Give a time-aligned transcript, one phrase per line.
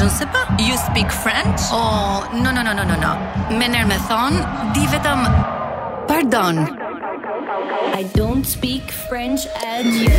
[0.00, 0.44] je ne sais pas.
[0.58, 1.60] You speak French?
[1.70, 3.12] Oh, no, no, no, no, no, no.
[3.60, 5.26] Me nërë me thonë, di vetëm...
[6.08, 6.56] Pardon.
[8.00, 9.40] I don't speak French
[9.74, 10.16] at you.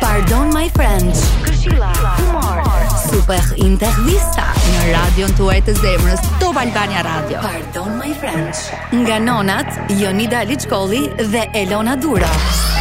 [0.00, 1.18] Pardon, my French.
[1.48, 2.62] Këshila, humor.
[3.10, 7.42] Super intervista në radion tuaj të zemrës, Top Albania Radio.
[7.42, 8.62] Pardon, my French.
[8.94, 12.30] Nga nonat, Jonida Lichkoli dhe Elona Dura.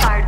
[0.06, 0.27] Pardon.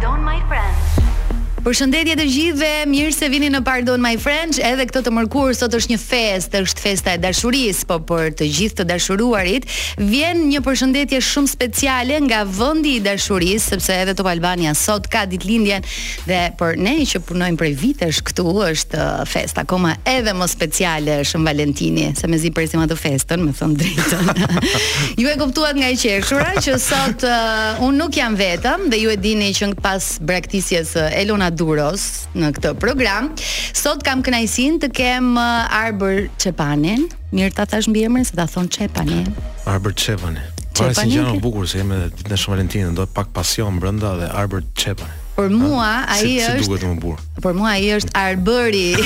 [1.70, 5.75] Përshëndetje të gjithëve, mirë se vini në Pardon My Friends, edhe këtë të mërkurë sot
[5.78, 9.68] është një festë, është festa e dashurisë, po për të gjithë të dashuruarit,
[10.01, 15.28] vjen një përshëndetje shumë speciale nga vendi i dashurisë, sepse edhe Top Albania sot ka
[15.29, 15.86] ditëlindjen
[16.32, 21.20] dhe për ne që punojmë prej vitesh këtu është uh, festa akoma edhe më speciale
[21.21, 24.33] është Shën Valentini, se mezi presim ato festën, më thon drejtën.
[25.21, 29.14] ju e kuptuat nga e qeshura që sot uh, un nuk jam vetëm dhe ju
[29.14, 32.03] e dini që pas braktisjes uh, Elona Duros
[32.39, 33.27] në këtë program.
[33.75, 37.06] Sot kam kënaqësinë të kem uh, Arber Çepanin.
[37.36, 39.20] Mirë ta thash mbi emrin, se ta thon Çepani.
[39.69, 40.45] Arber Çepani.
[40.80, 44.16] Pa sinjë e bukur se jemi ditën e Shën Valentinit, do të pak pasion brenda
[44.22, 45.19] dhe Arber Çepani.
[45.40, 46.56] Por mua ai është.
[46.59, 47.20] Si duhet të më bur.
[47.40, 48.88] Por mua ai është Arbëri.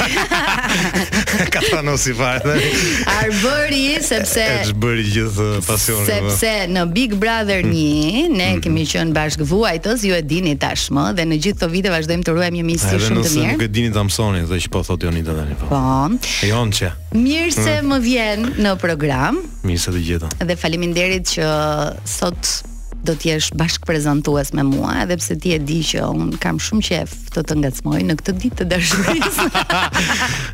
[1.53, 2.47] Ka thënë si fat.
[3.19, 6.07] Arbëri sepse është bëri gjithë pasionin.
[6.07, 6.31] Po.
[6.33, 8.33] Sepse në Big Brother 1 mhm.
[8.33, 8.63] ne mhm.
[8.65, 12.63] kemi qenë bashkëvuajtës, ju e dini tashmë dhe në gjithë këto vite vazhdojmë të ruajmë
[12.63, 13.29] një miqësi shumë të mirë.
[13.29, 15.69] nëse nuk e dini ta mësoni, thotë që po thot joni tani po.
[15.69, 15.85] Po.
[16.41, 16.89] E jonçe.
[17.13, 17.93] Mirë se mhm.
[17.93, 19.37] më vjen në program.
[19.69, 20.33] Mirë se të gjeta.
[20.41, 21.53] Dhe faleminderit që
[22.17, 22.55] sot
[23.03, 26.83] do të jesh bashkëprezantues me mua, edhe pse ti e di që un kam shumë
[26.87, 29.47] qejf të të ngacmoj në këtë ditë të dashurisë.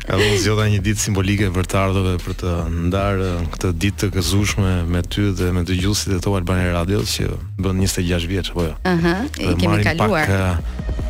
[0.08, 2.54] Ka zgjodha një ditë simbolike për të ardhur për të
[2.90, 7.28] ndarë këtë ditë të gëzueshme me ty dhe me dëgjuesit e tua Albani Radio që
[7.62, 8.74] bën 26 vjeç apo jo.
[8.90, 9.08] Ëh,
[9.46, 10.34] i kemi kaluar.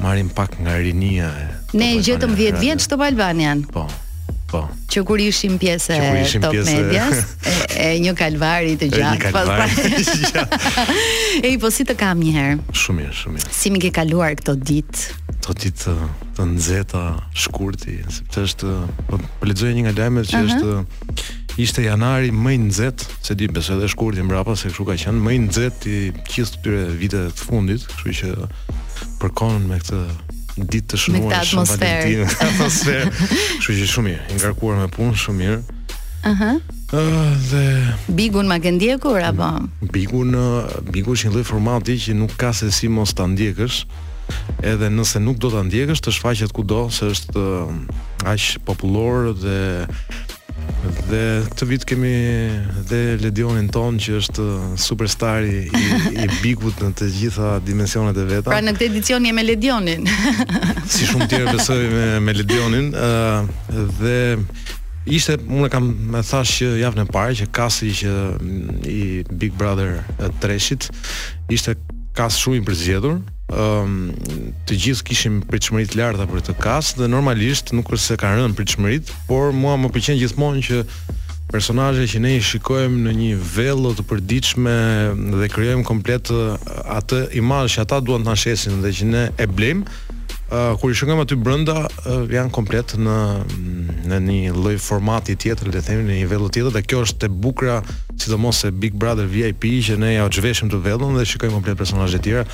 [0.05, 1.33] Marim pak nga rinia.
[1.73, 3.65] Ne gjetëm 10 vjeç të Albanian.
[3.73, 3.89] Po.
[4.51, 4.65] Po.
[4.91, 5.97] Që kur ishim pjesë
[6.43, 6.73] top pjese...
[6.83, 7.21] medias,
[7.69, 9.67] e, e një kalvari të gjatë pastaj.
[9.79, 10.59] Pra-
[11.47, 12.57] Ej, po si të kam një herë.
[12.81, 13.53] Shumë mirë, shumë mirë.
[13.61, 15.21] Si mi ke kaluar këto ditë?
[15.37, 15.95] Këto ditë
[16.39, 17.05] të nxehta,
[17.45, 18.73] shkurtë, sepse është
[19.13, 23.37] po të po lexoj një nga lajmet që është ishte janari më i nxet, se
[23.39, 25.99] di besoj edhe shkurtë mbrapa se kështu ka qenë më i nxet i
[26.31, 28.35] gjithë këtyre viteve të fundit, kështu që
[29.23, 30.03] përkon me këtë
[30.65, 32.29] ditë të shënuar shumë Valentinë.
[32.49, 33.13] Atmosferë.
[33.61, 35.61] Kështu që shumë mirë, ngarkuar me punë, shumë mirë.
[36.31, 36.51] Aha.
[36.91, 37.35] Uh ah, -huh.
[37.51, 37.63] dhe
[38.19, 39.49] Bigun ma ke ndjekur apo?
[39.95, 43.85] Bigun ah, Bigun është një lloj formati që nuk ka se si mos ta ndjekësh.
[44.63, 49.59] Edhe nëse nuk do ta ndjekësh, të shfaqet kudo se është ah, aq popullor dhe
[51.11, 51.21] Dhe
[51.51, 52.13] këtë vit kemi
[52.89, 54.47] dhe Ledionin ton që është
[54.81, 55.65] superstar i
[56.13, 58.49] i bikut në të gjitha dimensionet e veta.
[58.51, 60.07] Pra në këtë edicion jemi me Ledionin.
[60.91, 64.17] si shumë të tjerë besoj me me Ledionin, ë dhe
[65.19, 68.15] ishte unë kam më thash që javën e parë që kasi që
[68.95, 69.01] i
[69.33, 69.99] Big Brother
[70.45, 70.91] 3-shit
[71.57, 71.77] ishte
[72.19, 73.21] kas shumë i përzgjedhur,
[73.55, 73.95] um,
[74.69, 78.43] të gjithë kishim pritshmëri të larta për këtë kast dhe normalisht nuk është se kanë
[78.43, 80.83] rënë pritshmërit, por mua më pëlqen gjithmonë që
[81.51, 84.77] personazhe që ne i shikojmë në një vellë të përditshme
[85.41, 86.53] dhe krijojmë komplet eh,
[87.01, 90.95] atë imazh që ata duan të na shesin dhe që ne e blejmë uh, kur
[90.95, 93.19] i shkojmë aty brenda uh, janë komplet në
[94.07, 97.27] në një lloj formati tjetër le të themi në një vello tjetër dhe kjo është
[97.27, 97.75] e bukur
[98.21, 102.21] sidomos se Big Brother VIP që ne ja zhveshëm të vëllën dhe shikojmë plot personazhe
[102.21, 102.45] të tjera.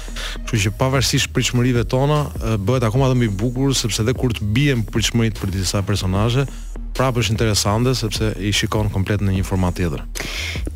[0.47, 2.23] Kështu që pavarësisht pritshmërive tona
[2.67, 6.47] bëhet akoma më i bukur sepse edhe kur të bijem pritshmërit për disa personazhe,
[6.97, 10.03] prapë është interesante sepse i shikon komplet në një format tjetër.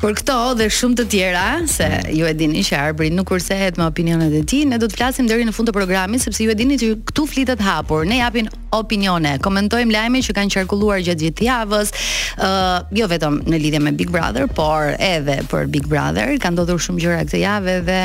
[0.01, 2.09] Por këto dhe shumë të tjera se mm.
[2.17, 5.27] ju e dini që Arbri nuk kursehet me opinionet e tij, ne do të flasim
[5.29, 8.49] deri në fund të programit sepse ju e dini që këtu flitet hapur, ne japim
[8.71, 11.91] opinione, komentojmë lajme që kanë qarkulluar gjatë gjithë javës,
[12.37, 16.55] ë uh, jo vetëm në lidhje me Big Brother, por edhe për Big Brother, kanë
[16.57, 17.99] ndodhur shumë gjëra këtë javë dhe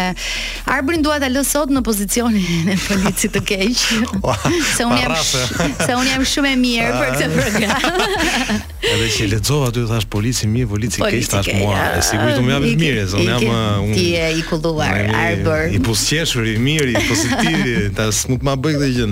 [0.77, 3.77] Arbrin duat ta lë sot në pozicionin e policit të keq.
[4.77, 8.05] se unë jam se unë jam shumë e mirë për këtë program.
[8.95, 12.67] Edhe që lexova aty thash polici mirë, polici keq thash mua, e sigurt u jam
[12.67, 13.97] i mirë, jam uh, unë.
[13.97, 15.73] Ti je i kulluar, arbër.
[15.77, 17.59] I pusqeshur, i mirë, i pozitiv,
[17.97, 19.09] ta të ma bëj këtë gjë.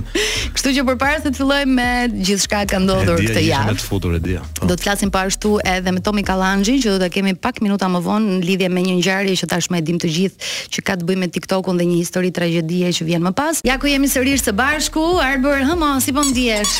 [0.56, 3.72] Kështu që përpara se të fillojmë me gjithçka që ka ndodhur këtë javë.
[3.72, 4.42] Ne të futur e dia.
[4.62, 7.88] Do të flasim pa ashtu edhe me Tomi Kallanxhin, që do ta kemi pak minuta
[7.90, 10.96] më vonë në lidhje me një ngjarje që tashmë e dim të gjithë, që ka
[11.00, 13.64] të bëjë me TikTokun dhe një histori tragjedie që vjen më pas.
[13.66, 16.76] Ja ku jemi sërish së bashku, arbër, hëmo, si po ndihesh?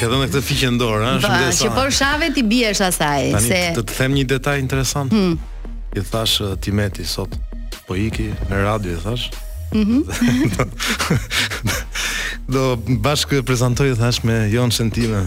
[0.00, 1.74] Ka dhënë këtë fiqë në dorë, ha, interesant.
[1.74, 5.12] Që por shave ti biesh asaj Tani, se të, të them një detaj interesant.
[5.12, 5.36] Hmm.
[5.96, 7.36] I thash uh, Timeti sot
[7.86, 9.30] po iki në radio i thash.
[9.74, 9.98] Mhm.
[9.98, 10.70] Mm
[12.50, 15.24] do, do bashkë prezantoj thash me Jon Sentime.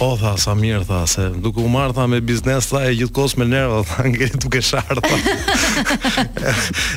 [0.00, 3.34] Po tha sa mirë tha se duke u marr tha me biznes tha e gjithkohës
[3.36, 5.18] me nerva tha ngeli duke shar tha.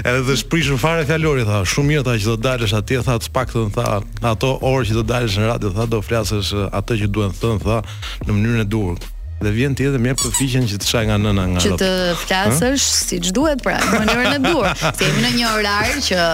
[0.08, 3.34] Edhe të shprishur fare fjalori tha, shumë mirë tha që do dalësh atje tha të
[3.36, 3.90] paktën tha,
[4.32, 7.82] ato orë që do dalësh në radio tha do flasësh atë që duhen thën tha
[8.24, 9.04] në mënyrën e duhur
[9.44, 11.62] dhe vjen ti dhe më jep po përfiqen që të shaj nga nëna nga.
[11.64, 11.92] Që të
[12.24, 14.84] flasësh siç duhet pra, në mënyrën e duhur.
[15.00, 16.30] Themi në një orar që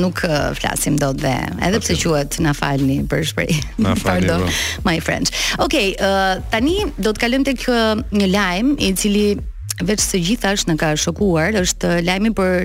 [0.00, 1.34] nuk uh, flasim dot dhe
[1.66, 3.54] edhe pse quhet na falni për shpreh.
[3.84, 4.28] Na falni.
[4.30, 4.84] Pardon, po.
[4.88, 5.32] my friend.
[5.58, 9.26] Okej, okay, uh, tani do të kalojmë tek uh, një lajm i cili
[9.86, 12.64] veç së gjithasht në ka shokuar, është lajmi për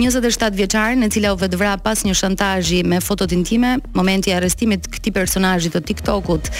[0.00, 5.12] 27 vjeqarën e cila u vedvra pas një shantajji me fotot intime, momenti arrestimit këti
[5.16, 6.50] personajji të TikTokut,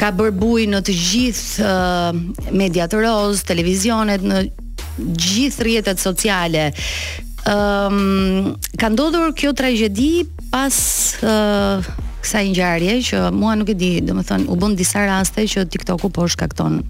[0.00, 4.44] ka bërbuj në të gjithë uh, mediat roz, televizionet, në
[5.00, 6.70] gjithë rjetet sociale.
[7.48, 10.76] Um, ka ndodhur kjo tragedi pas
[11.24, 11.80] uh,
[12.20, 16.28] kësaj ngjarje që mua nuk e di, domethënë u bën disa raste që TikToku po
[16.28, 16.82] shkakton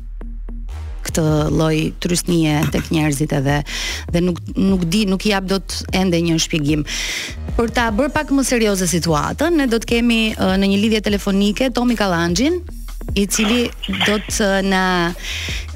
[1.06, 1.24] këtë
[1.56, 3.58] lloj trysnie tek njerëzit edhe
[4.14, 6.84] dhe nuk nuk di nuk jap dot ende një shpjegim.
[7.56, 11.02] Për ta bërë pak më serioze situatën, ne do të kemi uh, në një lidhje
[11.10, 12.60] telefonike Tomi Kallanxhin,
[13.18, 13.64] i cili
[14.06, 14.84] do të na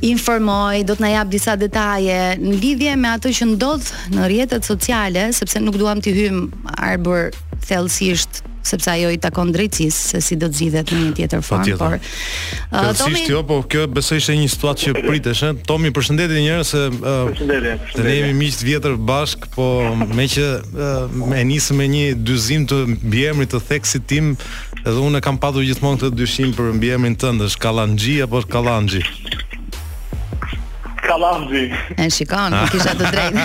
[0.05, 4.69] informoj, do të na jap disa detaje në lidhje me atë që ndodh në rrjetet
[4.69, 6.43] sociale, sepse nuk duam të hyjm
[6.77, 7.33] arbur
[7.65, 11.77] thellësisht sepse ajo i takon drejtësisë se si do të zgjidhet në një tjetër formë.
[11.77, 15.59] Po, por uh, Tomi, jo, po kjo besoj se është një situatë që pritesh, ëh.
[15.69, 17.75] Tomi, përshëndetje njëherë se uh, përshëndetje.
[17.93, 19.69] Uh, ne jemi miq të vjetër bashk, po
[20.01, 24.33] me që uh, e nisëm me një dyzim të mbiemrit të theksit tim,
[24.81, 29.05] edhe unë kam padur gjithmonë këtë dyshim për mbiemrin tënd, është Kallanxhi apo Kallanxhi?
[31.15, 31.71] kalamzi.
[31.99, 33.45] E shikon, po kisha të drejtë.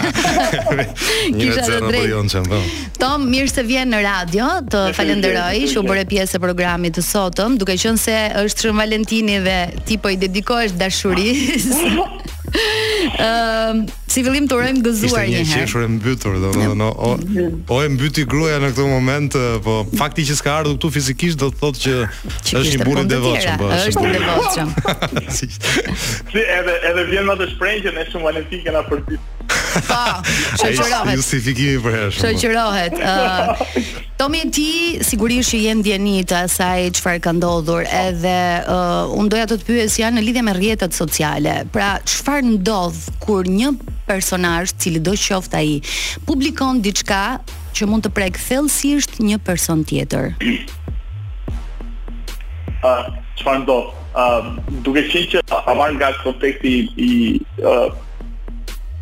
[1.42, 2.45] kisha të drejtë.
[2.50, 2.62] Po.
[3.01, 7.06] Tom, mirë se vjen në radio, të falenderoj që u bëre pjesë e programit të
[7.10, 11.80] sotëm, duke qenë se është Shën Valentini dhe ti po i dedikohesh dashurisë.
[12.50, 15.45] Ëm, uh, si fillim të urojmë gëzuar një herë.
[15.45, 17.10] Ishte një qeshur e mbytur, domethënë, o
[17.75, 21.51] o e mbyti gruaja në këtë moment, po fakti që s'ka ardhur këtu fizikisht do
[21.54, 23.69] të thotë që, po, është një burrë devotshëm, po.
[23.77, 25.30] Është devotshëm.
[25.38, 29.28] si edhe edhe vjen më të sh shprengjen e shumë Valentinken na për ditë.
[29.86, 30.20] Pa,
[30.60, 31.12] shoqërohet.
[31.20, 32.14] Justifikimi për herë.
[32.18, 32.96] Shoqërohet.
[33.04, 33.62] Ë uh,
[34.20, 34.66] Tomi ti
[35.06, 39.58] sigurisht që je ndjenit të asaj çfarë ka ndodhur edhe unë uh, un doja të
[39.62, 41.54] të pyes janë në lidhje me rrjetet sociale.
[41.76, 43.76] Pra çfarë ndodh kur një
[44.10, 45.78] personazh, cili do qoftë ai,
[46.28, 47.24] publikon diçka
[47.78, 50.34] që mund të prek thellësisht një person tjetër.
[52.80, 53.10] Ë uh,
[53.40, 53.96] çfarë ndodh?
[54.18, 57.10] Ehm, duke qenë që a marrë nga kontekti i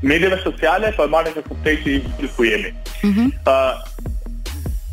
[0.04, 2.74] medjeve sociale, pa po marrë nga kontekti i vëndi ku jemi.
[3.04, 3.32] Mhm.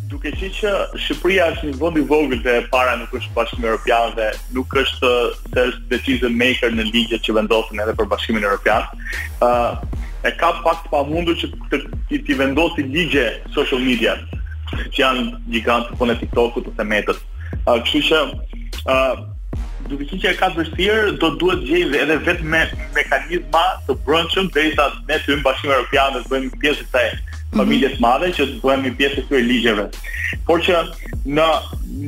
[0.09, 0.71] Duke qenë që
[1.05, 5.11] Shqipëria është një vëndi vogë dhe para nuk është bashkim e Europian dhe nuk është
[5.51, 8.85] të është maker në ligje që vendosin edhe për bashkimin e Europian.
[10.25, 11.83] E ka pak të pa mundu që të
[12.29, 14.15] të vendosi ligje social media,
[14.95, 17.19] që janë gjigantë të pone TikTok-ut të të metët.
[17.67, 19.27] Kështë që
[19.91, 22.63] duke qenë e ka vështirë, do duhet të edhe vetëm me
[22.97, 27.05] mekanizma të brendshëm derisa ne të hyjmë bashkimi evropian dhe të bëjmë pjesë të kësaj
[27.13, 27.59] mhm.
[27.61, 29.85] familje të madhe që të bëhemi pjesë të këtyre ligjeve.
[30.49, 30.81] Por që
[31.27, 31.49] në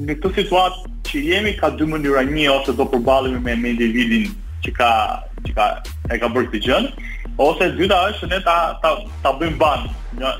[0.08, 4.32] në këtë situatë që jemi ka dy mënyra, një ose do përballemi me me individin
[4.65, 4.91] që ka
[5.44, 5.69] që ka
[6.17, 6.81] e ka bërë këtë gjë,
[7.50, 10.34] ose e dyta është se ne ta ta, ta bëjmë banë në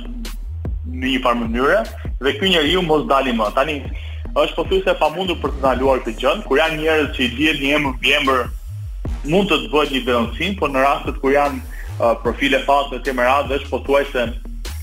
[0.97, 1.81] në një farë mënyre
[2.23, 3.49] dhe ky njeriu mos dalim më.
[3.59, 3.81] Tani
[4.41, 7.61] është pothuajse pa mundur për të ndaluar këtë gjë, kur janë njerëz që i dihet
[7.63, 8.43] një emër mbi emër
[9.33, 11.63] mund të të bëjë një denoncim, por në rastet kur janë
[11.97, 14.27] uh, profile fake të temë radhë, është pothuajse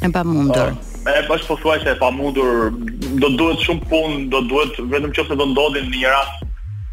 [0.03, 0.73] e pa mundur.
[0.73, 5.45] Uh, e bash pothuajse e pa do duhet shumë punë, do duhet vetëm nëse do
[5.51, 6.39] ndodhin në një rast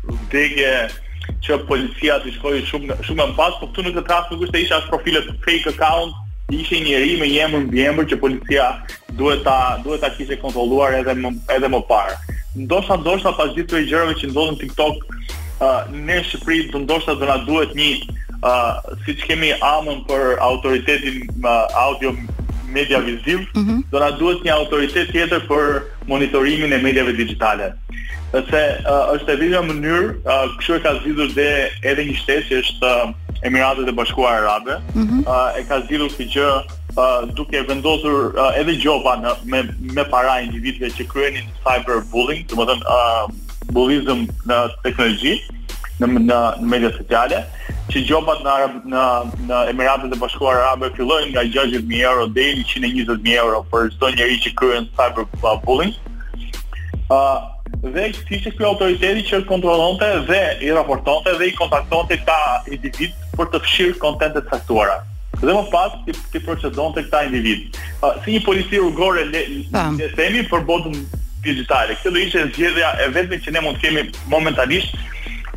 [0.08, 0.74] vdekje
[1.46, 4.66] që policia të shkoj shumë shumë më pas, por këtu në këtë rast nuk është
[4.68, 6.12] se as profile fake account,
[6.52, 8.68] ishte një njerëz me një emër mbi emër që policia
[9.16, 12.18] duhet ta duhet ta kishte kontrolluar edhe më, edhe më parë
[12.58, 15.12] ndoshta ndoshta pas gjithë këtyre gjërave që ndodhin TikTok,
[15.62, 17.90] uh, në Shqipëri do ndoshta do na duhet një
[18.40, 22.14] uh, siç kemi amën për autoritetin uh, audio
[22.70, 23.80] media viziv, mm -hmm.
[23.90, 27.72] do na duhet një autoritet tjetër për monitorimin e medjave digjitale.
[28.32, 31.50] Sepse uh, është e vërtetë mënyrë, uh, kështu e ka zgjidhur dhe
[31.90, 35.20] edhe një shtet që është uh, Emiratet e Bashkuara Arabe, mm -hmm.
[35.26, 36.50] uh, e ka zgjidhur këtë gjë
[36.96, 39.60] uh, duke vendosur uh, edhe gjoba në me
[39.94, 43.30] me para individëve që kryenin cyber bullying, domethënë uh,
[43.76, 45.36] bullizm në teknologji
[46.00, 47.42] në në në media sociale,
[47.92, 49.02] që gjobat në Arab, në
[49.50, 54.40] në Emiratet e Bashkuara Arabe fillojnë nga 60000 euro deri 120000 euro për çdo njerëz
[54.46, 55.28] që kryen cyber
[55.66, 55.92] bullying.
[57.10, 57.48] Uh,
[57.84, 62.38] dhe kishte që kjo autoriteti që kontrolonte dhe i raportonte dhe i kontaktonte ka
[62.74, 65.06] individ për të fshirë kontente të faktuarat
[65.42, 67.78] dhe më pas ti ti procedon tek ta individ.
[68.02, 69.42] Uh, si një polici rrugore le
[69.72, 71.00] të themi për botën
[71.44, 71.96] digjitale.
[72.02, 74.98] Kjo do ishte zgjedhja e vetme që ne mund të kemi momentalisht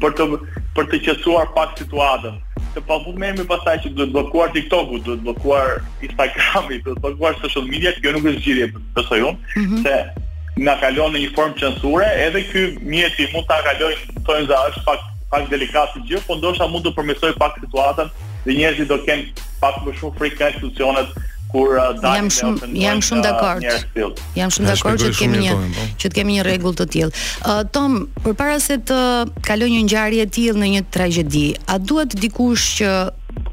[0.03, 0.29] për të
[0.77, 2.39] për të qetësuar pak situatën.
[2.73, 5.75] Të pa më emri pasaj që duhet bllokuar TikTok-u, duhet bllokuar
[6.07, 9.83] Instagram-i, duhet bllokuar social media, kjo nuk është zgjidhje besoj unë, mm -hmm.
[9.83, 14.57] se na kalon në një formë censure, edhe ky mjeti mund ta kalojë, thonë za
[14.69, 14.99] është pak
[15.29, 18.09] pak delikat gjë, po ndoshta mund të përmesoj pak situatën
[18.45, 19.31] dhe njerëzit do kenë
[19.61, 21.13] pak më shumë frikë ka institucionet
[21.53, 25.41] kur uh, dalin jam shumë jam shumë uh, dakord jam shumë dakord që të kemi
[25.45, 25.87] një po.
[26.03, 28.99] që të kemi një rregull të tillë uh, Tom përpara se të
[29.47, 31.45] kaloj një ngjarje e tillë në një tragjedi
[31.75, 32.93] a duhet dikush që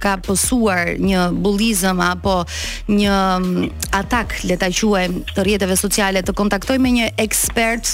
[0.01, 2.41] ka pësuar një bullizëm apo
[2.93, 7.89] një mm, atak le ta quajmë të rrjeteve sociale të kontaktoj me një ekspert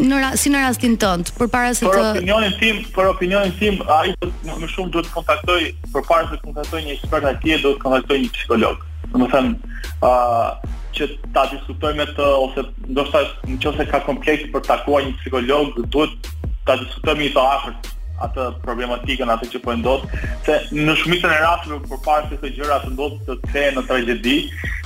[0.00, 3.80] në ra, si në rastin tënd, përpara se të Për opinionin tim, për opinionin tim,
[3.96, 5.58] ai më shumë duhet të kontaktoj
[5.94, 8.82] përpara se të kontaktoj një ekspert IT, duhet të kontaktoj një psikolog.
[9.12, 9.76] Domethënë,
[10.08, 15.14] ë që ta diskutoj me të ose ndoshta nëse ka kompleks për të takuar një
[15.20, 16.30] psikolog, duhet
[16.68, 20.02] ta diskutoj me të afërt atë problematikën atë që po ndodh,
[20.44, 24.36] se në shumicën e rasteve përpara se këto gjëra të ndodhin të kthehen në tragjedi,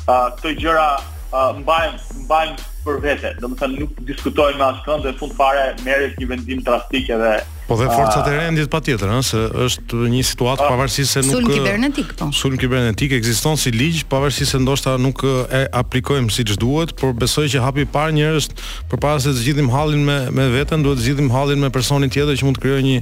[0.06, 0.87] këto gjëra
[1.59, 3.31] mbajnë mbajnë për vete.
[3.45, 7.87] Domethënë nuk diskutojmë as kënd dhe fund fare merret një vendim drastik edhe Po dhe
[7.88, 12.11] forcat e rendit pa tjetër, ëh, se është një situatë pavarësisht se nuk Sulm kibernetik
[12.21, 12.26] po.
[12.37, 17.47] Sulm kibernetik ekziston si ligj, pavarësisht se ndoshta nuk e aplikojmë siç duhet, por besoj
[17.54, 18.50] që hapi i parë njerëz
[18.92, 22.37] përpara se të zgjidhim hallin me me veten, duhet të zgjidhim hallin me personin tjetër
[22.42, 22.99] që mund të krijojë një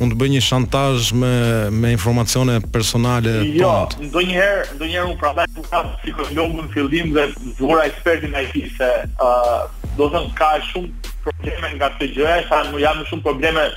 [0.00, 1.30] mund të bëjë një shantazh me
[1.78, 3.76] me informacione personale Jo,
[4.08, 9.54] ndonjëherë, ndonjëherë unë prandaj nuk kam psikologun fillim dhe zgjora ekspertin ai se ë
[9.94, 12.10] do të thon ka shumë probleme nga të
[12.50, 13.68] sa jam shumë probleme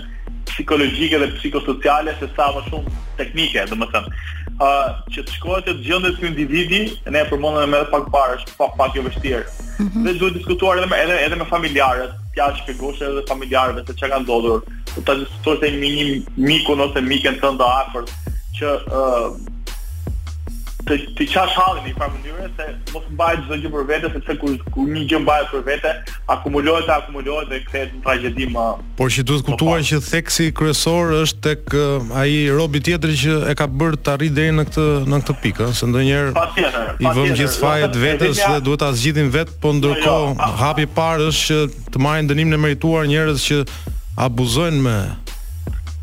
[0.55, 4.22] psikologjike dhe psikosociale se sa më shumë teknike, dhe më thëmë.
[5.12, 6.79] që të shkohet të gjëndë ky individi,
[7.13, 9.45] ne e përmendëm e me dhe pak parë, është pak pak jo vështirë.
[9.86, 10.03] Mhm.
[10.07, 14.12] dhe duhet diskutuar edhe me, edhe, edhe me familjarët, t'ja që edhe familjarëve se që
[14.13, 14.62] ka ndodhur,
[14.93, 16.05] të të diskutuar të një
[16.50, 18.13] mikun ose mikën të afërt
[18.60, 19.10] që ë
[20.87, 24.55] të të çash hallin pa mundësi se mos mbahet çdo gjë për vete sepse kur
[24.75, 25.91] kur një gjë mbahet për vete
[26.35, 28.65] akumulohet akumulohet dhe kthehet në tragjedi më
[28.99, 31.75] Por që duhet kuptuar që theksi kryesor është tek
[32.23, 35.69] ai robi tjetër që e ka bërë të arrijë deri në këtë në këtë pikë
[35.69, 36.47] ëh se ndonjëherë
[36.99, 39.79] i vëm gjithë fajet vetes dhe duhet ta zgjidhin vet po jo, jo.
[39.79, 43.61] ndërkohë hapi i parë është që të marrin dënimin e merituar njerëz që
[44.27, 44.97] abuzojnë me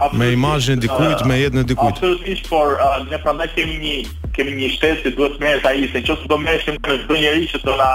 [0.00, 0.18] Absolutely.
[0.18, 1.98] me imazhin e dikujt, uh, me jetën e dikujt.
[1.98, 3.96] Absolutisht, por uh, ne prandaj kemi një
[4.40, 7.46] kemi një shtesë që duhet merret ai, se nëse do merresh ti me çdo njerëz
[7.52, 7.90] që do na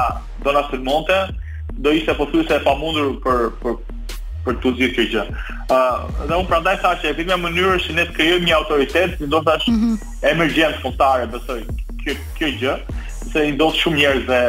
[0.46, 1.18] do na sulmonte,
[1.84, 3.78] do ishte po thjesht e pamundur për për
[4.46, 5.22] për të gjithë këtë gjë.
[5.74, 8.58] ë uh, dhe un prandaj thashë që vetëm në mënyrë që ne të krijojmë një
[8.60, 9.96] autoritet, si do të thash mm -hmm.
[10.34, 11.58] emergjencë fundare besoj
[12.04, 12.76] kjo kjo gjë
[13.32, 14.42] se i ndodhë shumë njerëz dhe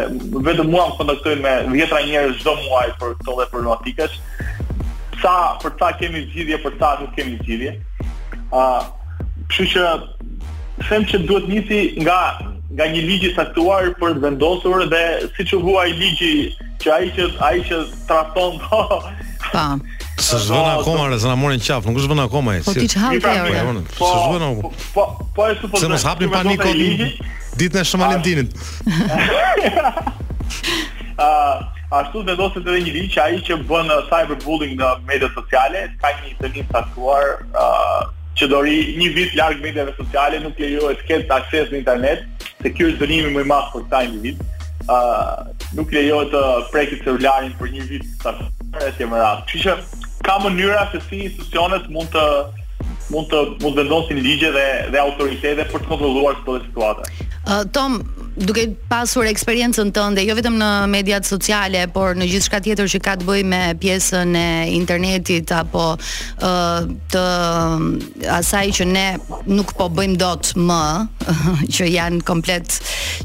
[0.50, 4.10] vetëm mua më kontaktojnë me vjetra njerëz zdo muaj për të dhe për
[5.22, 7.72] sa për ta kemi gjithje për ta nuk kemi gjithje
[8.52, 8.82] uh,
[9.52, 9.80] që që
[10.90, 12.20] them që duhet nisi nga
[12.76, 15.02] nga një ligj i saktuar për të vendosur dhe
[15.36, 16.34] si që vua i ligji
[16.82, 17.76] që ai që ai që
[18.08, 18.80] trafton po
[19.46, 19.64] Pa.
[20.16, 20.40] Së po.
[20.42, 22.60] zhvën akoma, rë, së në morën qaf, nuk është vën akoma ai.
[22.66, 23.22] Po ti që hapë e
[23.60, 23.82] orë.
[23.94, 24.62] Po, së zhvën akoma.
[24.64, 25.02] Po, po,
[25.36, 26.94] po e supo Se mos hapin pa një kodin,
[27.60, 28.50] ditë në shëmalin dinit.
[32.00, 36.10] Ashtu të vendosit edhe një ligj që ai që bën cyberbullying në medet sociale, ka
[36.24, 36.80] një të një të
[38.38, 42.24] që do ri një vit larg mediave sociale nuk lejohet të ketë akses në internet,
[42.60, 44.44] se ky është dënimi më i madh për këtë individ.
[44.86, 46.40] ë uh, nuk lejohet të
[46.72, 49.42] prekë celularin për një vit sa më radh.
[49.48, 49.74] Kështu që
[50.28, 52.28] ka mënyra se si institucionet mund të
[53.10, 57.10] mund të mund të vendosin ligje dhe dhe autoritete për të kontrolluar këtë situatë.
[57.50, 57.98] Uh, Tom,
[58.36, 63.14] duke pasur eksperiencën tënde, jo vetëm në mediat sociale, por në gjithë tjetër që ka
[63.20, 67.22] të bëj me pjesën e internetit, apo uh, të
[68.36, 69.06] asaj që ne
[69.56, 70.82] nuk po bëjmë dot më,
[71.78, 72.76] që janë komplet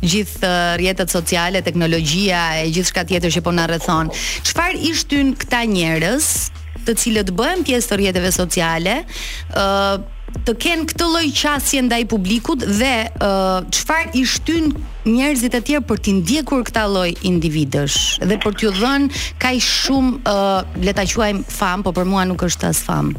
[0.01, 4.15] gjithë uh, rjetët sociale, teknologjia e gjithë tjetër që po në rëthonë.
[4.47, 6.31] Qëfar ishtë të në këta njerës,
[6.87, 8.97] të cilët bëjmë pjesë të rjetëve sociale,
[9.59, 9.99] uh,
[10.45, 12.91] të kenë këtë lloj qasje ndaj publikut dhe
[13.77, 14.71] çfarë uh, i shtyn
[15.05, 17.97] njerëzit e tjerë për t'i ndjekur këta lloj individësh
[18.29, 22.45] dhe për t'ju dhënë kaj shumë uh, le ta quajm fam, po për mua nuk
[22.47, 23.11] është as fam.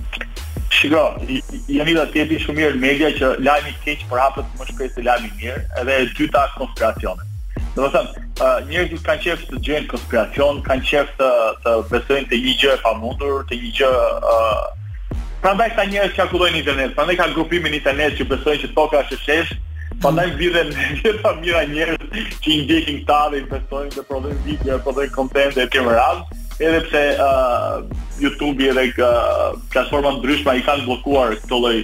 [0.73, 1.03] Shiko,
[1.69, 5.63] jemi dha tjeti shumë mirë media që lajmi keq për hapët më shpesë lajmi mirë
[5.83, 7.29] edhe e dyta konspiracionet.
[7.77, 11.31] Do të uh, njerëzit kanë qefë të gjenë konspiracion, kanë qefë të,
[11.65, 13.91] të besojnë të një gjë e pamundur, të një gjë
[14.33, 14.63] uh,
[15.43, 18.61] Pra ndaj këta njërës që akullojnë internet, pra ndaj ka grupimin në internet që besojnë
[18.63, 19.49] që toka është e shesh,
[20.03, 20.71] pra ndaj vidhen
[21.43, 22.05] mira njerëz
[22.45, 25.97] që i ndjekin këta dhe i besojnë dhe prodhën video, dhe content dhe të më
[25.99, 27.75] radhë, edhe pse uh,
[28.23, 31.75] YouTube edhe uh, platforma në dryshma i kanë blokuar këto lloj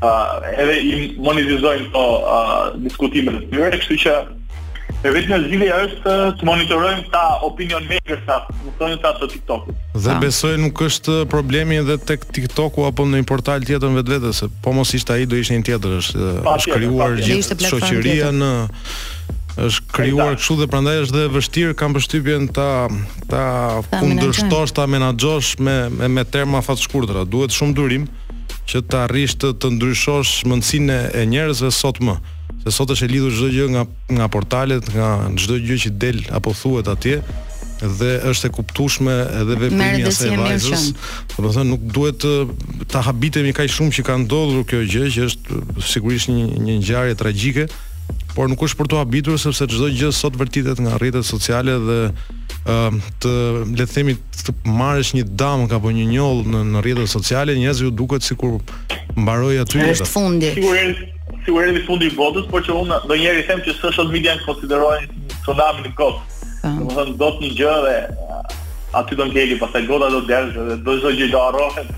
[0.04, 4.14] ëh edhe i monetizojnë këto diskutime të tyre, kështu që
[5.00, 9.28] E vetëm zgjidhja është eh, të monitorojmë ta opinion makers sa, më thonë sa të
[9.32, 9.68] TikTok.
[9.96, 10.18] Dhe ah.
[10.20, 14.74] besoj nuk është problemi edhe tek TikToku apo në një portal tjetër vetvetes, se po
[14.76, 18.50] mos ishte ai do ishte një tjetër, është eh, është krijuar gjithë shoqëria në
[19.50, 22.68] është krijuar kështu dhe prandaj është dhe vështirë kam përshtypjen ta
[23.32, 23.44] ta
[23.96, 28.04] kundërshtosh ta menaxhosh me me, me terma fat shkurtra, duhet shumë durim
[28.70, 32.18] që të arrish të ndryshosh mëndësine e njerës sot më
[32.64, 33.82] se sot është e lidhur çdo gjë nga
[34.16, 35.08] nga portalet, nga
[35.40, 37.20] çdo gjë që del apo thuhet atje
[37.80, 40.84] dhe është e kuptueshme edhe veprimi i asaj vajzës.
[41.36, 45.08] Do të thonë nuk duhet të ta habitemi kaq shumë që ka ndodhur kjo gjë
[45.14, 45.62] që është
[45.94, 47.64] sigurisht një një ngjarje tragjike,
[48.34, 51.98] por nuk është për të habitur sepse çdo gjë sot vërtitet nga rrjetet sociale dhe
[52.10, 52.78] ë
[53.22, 53.34] të
[53.78, 54.14] le të themi
[54.44, 58.56] të marrësh një dam apo një njollë në, në rrjetet sociale njerëzit ju duket sikur
[59.16, 61.00] mbaroi aty është është fundi sigurisht
[61.46, 65.10] sigurisht është fundi i botës por që unë ndonjëherë them që social media e konsiderohen
[65.10, 65.40] po.
[65.44, 66.18] tsunami në kod.
[66.60, 67.98] Domethënë do të një gjë dhe
[69.00, 71.92] aty do ngjeli pastaj goda do të dalë dhe do të zgjidhë rrohet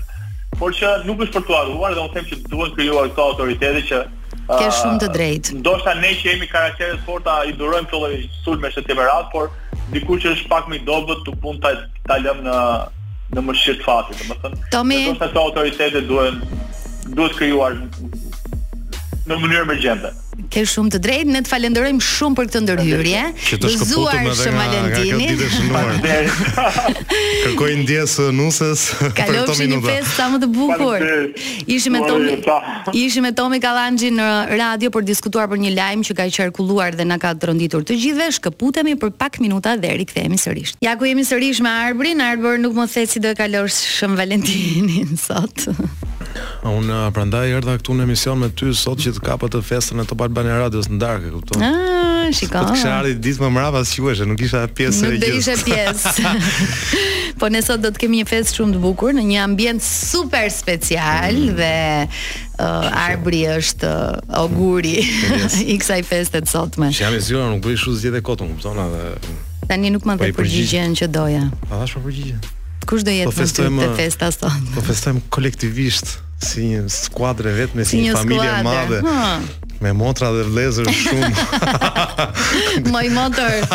[0.59, 3.81] por që nuk është për të aruar dhe unë them që duhet krijuar këto autoritete
[3.89, 3.99] që
[4.47, 5.53] Ke ah, shumë të drejtë.
[5.61, 9.53] Ndoshta ne që jemi karakterë forta i durojmë këto lloj sulme të temperat, por
[9.93, 11.71] diku që është pak më i dobët të punë ta
[12.09, 12.57] ta në
[13.33, 14.59] në mëshirë të fatit, domethënë.
[14.73, 16.43] Do të thotë autoritetet duhen
[17.13, 17.79] duhet krijuar
[19.31, 20.11] në mënyrë emergjente.
[20.11, 20.22] Më
[20.53, 23.21] Ke shumë të drejtë, ne të falenderojmë shumë për këtë ndërhyrje.
[23.47, 25.27] Që shkëputëm edhe nga Valentini.
[25.73, 27.03] Faleminderit.
[27.43, 29.51] Kërkoj ndjes nuses për këto minuta.
[29.51, 31.05] Kalofshi një fest sa më të bukur.
[31.75, 32.37] Ishim me Tomi.
[33.03, 34.29] Ishim me Tomi Kallanxhi në
[34.61, 38.29] radio për diskutuar për një lajm që ka qarkulluar dhe na ka tronditur të gjithëve.
[38.39, 40.73] Shkëputemi për pak minuta dhe rikthehemi sërish.
[40.85, 42.21] Ja ku jemi sërish me Arbrin.
[42.23, 45.67] Arbër nuk më the si do e kalosh Shën Valentinin sot.
[46.63, 49.99] Un uh, prandaj erdha këtu në emision me ty sot që të kapë të festën
[50.01, 51.63] e Top Albania Radios në darkë, kupton?
[51.63, 52.61] Ah, shikoj.
[52.61, 55.33] Po të kisha ardhi ditë më mbrapa si thuaç, nuk isha pjesë e gjithë.
[55.33, 56.13] Nuk do pjesë.
[57.41, 60.47] po ne sot do të kemi një festë shumë të bukur në një ambient super
[60.55, 61.59] special mm.
[61.59, 61.75] dhe
[62.07, 66.91] uh, arbri është uh, oguri mm, i kësaj feste të sotme.
[66.95, 69.37] Që jam i zgjuar, nuk bëj po kështu zgjidhje kotën, kuptona Dhe...
[69.67, 71.45] Tani nuk më po të përgjigjen që doja.
[71.69, 72.41] Pa dashur përgjigjen.
[72.87, 74.75] Kush do jetë po festojmë, në festa sot?
[74.75, 78.65] Po festojmë kolektivisht si një skuadre vetme, si një, një familje skuadre.
[78.67, 78.97] madhe.
[79.07, 79.27] Ha
[79.83, 81.27] me motra dhe vlezër shumë.
[82.93, 83.65] Moj motor.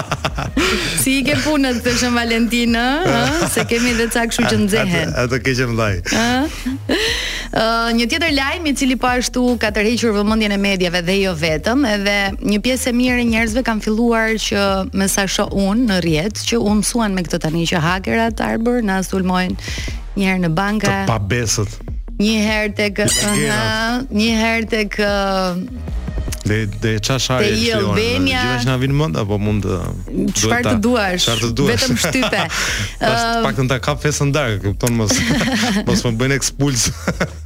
[1.03, 2.85] Si i ke punën të shumë Valentina,
[3.53, 5.13] se kemi dhe cakë kështu që nxehen.
[5.21, 5.99] Ato ke që mdaj
[7.59, 11.83] një tjetër lajm i cili po ashtu ka tërhequr vëmendjen e medjave dhe jo vetëm,
[11.89, 12.15] edhe
[12.47, 14.63] një pjesë e mirë e njerëzve kanë filluar që
[14.95, 18.79] me sa shoh unë në rrjet, që u mësuan me këtë tani që hakerat Arbor
[18.87, 20.95] na sulmojnë një herë në banka.
[20.95, 21.79] Të pabesët.
[22.19, 23.01] Një herë tek,
[24.11, 24.97] një herë tek
[26.49, 28.41] De de çasharë e Jo, Benja.
[28.63, 29.79] që na vin mend apo mund të
[30.39, 31.27] çfarë të duash?
[31.27, 31.85] Çfarë të duash?
[31.85, 32.43] Vetëm shtype.
[33.11, 35.13] Ëm pak të ta kap fesën darkë, kupton mos
[35.89, 36.87] mos më bën ekspuls.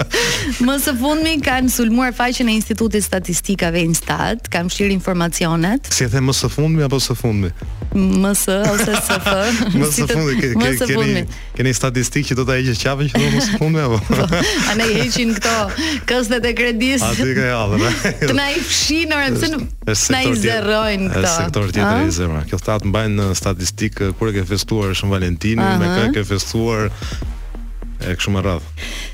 [0.69, 5.91] më së fundmi kanë sulmuar faqen e Institutit Statistikave Instat, kanë shir informacionet.
[5.95, 7.51] Si e the më së fundmi apo së fundmi?
[7.93, 9.19] Më së ose së
[9.77, 11.27] më së fundmi, ke, ke, ke, keni
[11.59, 13.99] keni statistikë që do ta heqësh qafën që do më së fundmi apo?
[14.09, 14.43] Po,
[14.79, 15.59] ne heqin këto
[16.09, 17.13] këstet e kredisë.
[17.13, 18.01] Atë ka javën.
[18.23, 19.65] Të na i fshi shihin orën se nuk
[20.15, 21.23] na i zerrojnë këto.
[21.23, 22.43] Është sektor tjetër i zemra.
[22.49, 26.89] Kjo thatë mbajnë në statistikë kur e ke festuar Shën Valentinin, me kë ke festuar
[26.89, 29.12] e kështu me radhë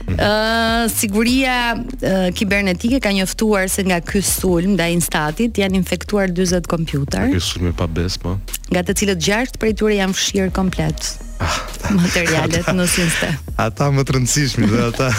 [0.88, 7.28] siguria uh, kibernetike ka njoftuar se nga ky sulm ndaj instatit janë infektuar 40 kompjuter.
[7.32, 8.38] Ky sulm pa pabes, po.
[8.72, 11.12] Nga të cilët gjashtë prej tyre janë fshirë komplet.
[11.38, 11.56] Ah,
[12.02, 13.28] materialet në sinste.
[13.62, 15.06] Ata më të rëndësishmi dhe ata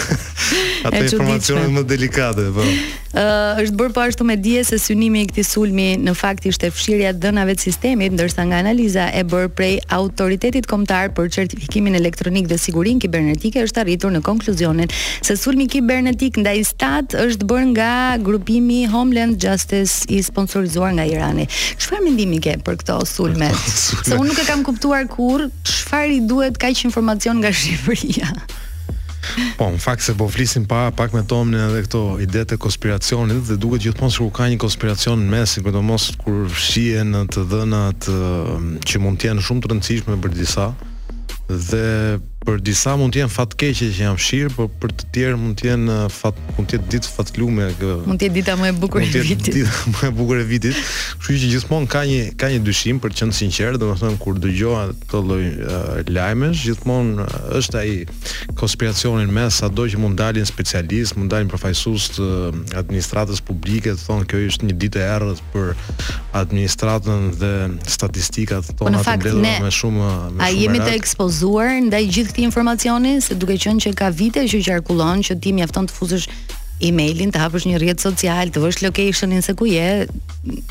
[0.90, 2.66] ata informacionet më delikate, po.
[3.10, 6.68] Uh, është bërë po ashtu me dije se synimi i këtij sulmi në fakt ishte
[6.72, 11.98] fshirja e dhënave të sistemit, ndërsa nga analiza e bërë prej autoritetit kombëtar për certifikimin
[11.98, 14.79] elektronik dhe sigurinë kibernetike është arritur në konkluzion
[15.22, 17.92] se sulmi Kip Bernetik nda i stat është bërë nga
[18.24, 21.48] grupimi Homeland Justice i sponsorizuar nga Irani.
[21.80, 23.50] Çfarë mendimi ke për këto sulme?
[23.66, 28.30] se unë nuk e kam kuptuar kur, çfarë i duhet ka që informacion nga Shqipëria?
[29.60, 33.42] Po, në fakt se po flisim pa pak me Tomin edhe këto ide të konspiracionit
[33.50, 38.08] dhe duket gjithmonë sikur ka një konspiracion në mes, sidomos kur shihen në të dhënat
[38.88, 40.70] që mund të jenë shumë të rëndësishme për disa
[41.52, 41.84] dhe
[42.50, 45.56] për disa mund të jenë fat keqe që jam fshir, por për të tjerë mund
[45.60, 47.90] të jenë uh, fat mund të jetë ditë fatlume kë.
[48.10, 49.20] Mund të jetë dita më e bukur e vitit.
[49.22, 50.80] Mund të jetë dita më e bukur e vitit.
[51.20, 54.86] Kështu që gjithmonë ka një ka një dyshim për të qenë sinqert, domethënë kur dëgjoa
[54.96, 57.92] këtë lloj uh, lajmesh, gjithmonë uh, është ai
[58.64, 62.32] konspiracionin mes sado që mund dalin specialist, mund dalin përfaqësues të
[62.82, 65.72] administratës publike, thonë kjo është një ditë e errët për
[66.40, 67.54] administratën dhe
[67.98, 70.44] statistikat po tona të mbledhura me shumë më shumë.
[70.48, 74.62] Ai jemi të ekspozuar ndaj gjithë këtij informacioni, se duke qenë që ka vite që
[74.66, 76.28] qarkullon që ti mjafton të fuzosh
[76.80, 80.08] emailin, të hapësh një rrjet social, të vësh locationin se ku je.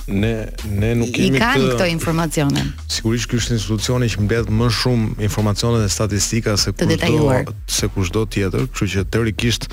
[0.08, 0.30] Ne
[0.78, 1.36] ne nuk kemi këtë.
[1.36, 2.64] I kanë këto informacione.
[2.88, 7.42] Sigurisht ky është institucioni që mbledh më shumë informacione dhe statistika se kujt do
[7.80, 9.68] se kujt do tjetër, kështu që teorikisht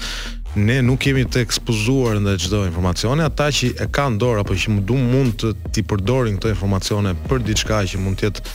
[0.56, 4.74] ne nuk kemi të ekspozuar ndaj çdo informacioni, ata që e kanë dorë apo që
[4.76, 8.46] mund mund të ti përdorin këto informacione për diçka që mund të jetë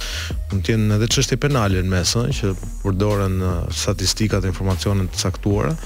[0.51, 2.53] mund të jenë edhe çështje penale në mes, ëh, që
[2.85, 3.37] përdoren
[3.83, 5.77] statistikat e informacioneve të caktuara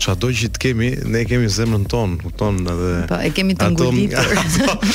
[0.03, 4.31] çado që të kemi, ne kemi zemrën tonë, kupton, edhe Po, e kemi të ngulitur.
[4.35, 4.91] Ato,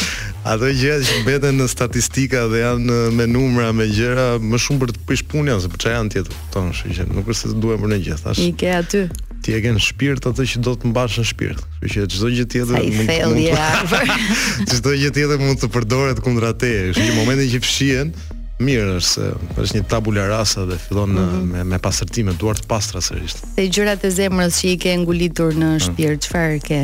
[0.55, 4.95] ato gjëra që mbeten në statistika dhe janë me numra, me gjëra, më shumë për
[4.97, 7.93] të prish punë janë se çfarë janë tjetër, kupton, kështu nuk është se duhem për
[7.95, 9.05] ne gjithë, Ike aty.
[9.41, 11.63] Ti e ke në shpirt atë që do të mbash në shpirt.
[11.85, 14.73] Kështu që çdo gjë tjetër mund të mund.
[14.75, 16.83] Çdo gjë tjetër mund të përdoret kundër teje.
[16.93, 18.13] Kështu që momentin që fshihen,
[18.61, 19.27] mirë është
[19.65, 21.49] është një tabula rasa dhe fillon mm -hmm.
[21.55, 23.37] me me pastërtime me duart pastra sërish.
[23.57, 25.79] Te gjërat e zemrës që i ke ngulitur në ah.
[25.85, 26.81] shpirt, çfarë ke?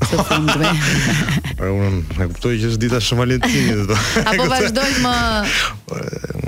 [0.00, 0.16] Po
[1.76, 3.90] unë e kuptoj që është dita e Shumë Valentinit.
[4.32, 5.14] Apo vazhdoj më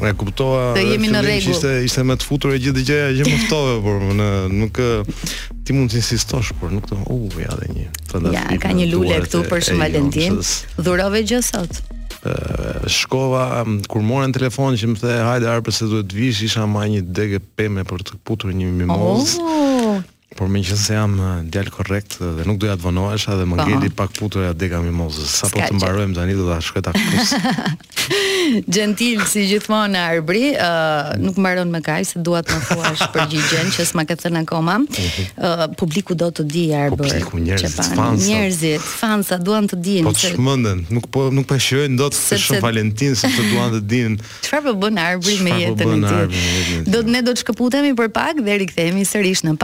[0.00, 1.52] Unë e kuptova të jemi në rregull.
[1.54, 4.28] Ishte ishte më të futur e gjithë dëgjaja që më ftove, por në
[4.60, 4.80] nuk
[5.66, 7.86] ti mund të insistosh, por nuk të u uh, ja dhe një.
[8.38, 10.40] Ja, ka një lule këtu për Shumë Valentin.
[10.84, 11.82] Dhurove gjë sot
[12.86, 16.82] shkova kur morën telefonin që më the hajde ar pse duhet të vish isha më
[16.94, 19.36] një degë pemë për të putur një mimoz.
[19.40, 19.98] Oh.
[20.36, 23.58] Por me që se jam eh, djalë korrekt dhe nuk doja të vonohesha dhe më
[23.68, 27.34] ngeli pak putër e deka mimozës Sa po të mbarojmë tani do të shkët akus
[28.76, 33.68] Gentil, si gjithmonë arbri, uh, nuk mbaron me kaj se duat më fuash për gjigjen
[33.72, 38.26] që s'ma këtë thënë koma, uh, eh, Publiku do të di arbër Publiku njerëzit, fansa
[38.26, 42.18] Njerëzit, fansa, duan të din Po të shmënden, nuk po, nuk po e do të
[42.18, 45.62] se, se, valentin se të duan të din Qëfar për po bën arbri me po
[45.62, 46.16] jetën në
[46.90, 47.04] ti?
[47.14, 49.54] ne do të shkëputemi për pak dhe sërish në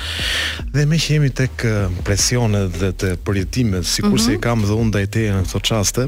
[0.75, 1.65] Dhe me që jemi tek
[2.07, 4.27] presionet dhe të përjetimet, sikur mm -hmm.
[4.27, 4.41] se mhm.
[4.43, 6.07] kam dhe unë ndaj teje në këto çaste,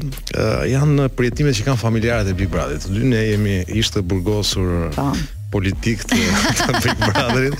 [0.74, 4.90] janë përjetimet që kanë familjarët e Big brother Dy ne jemi ishte burgosur.
[4.96, 5.12] Po
[5.52, 6.18] politik të
[6.80, 7.56] Big Brotherit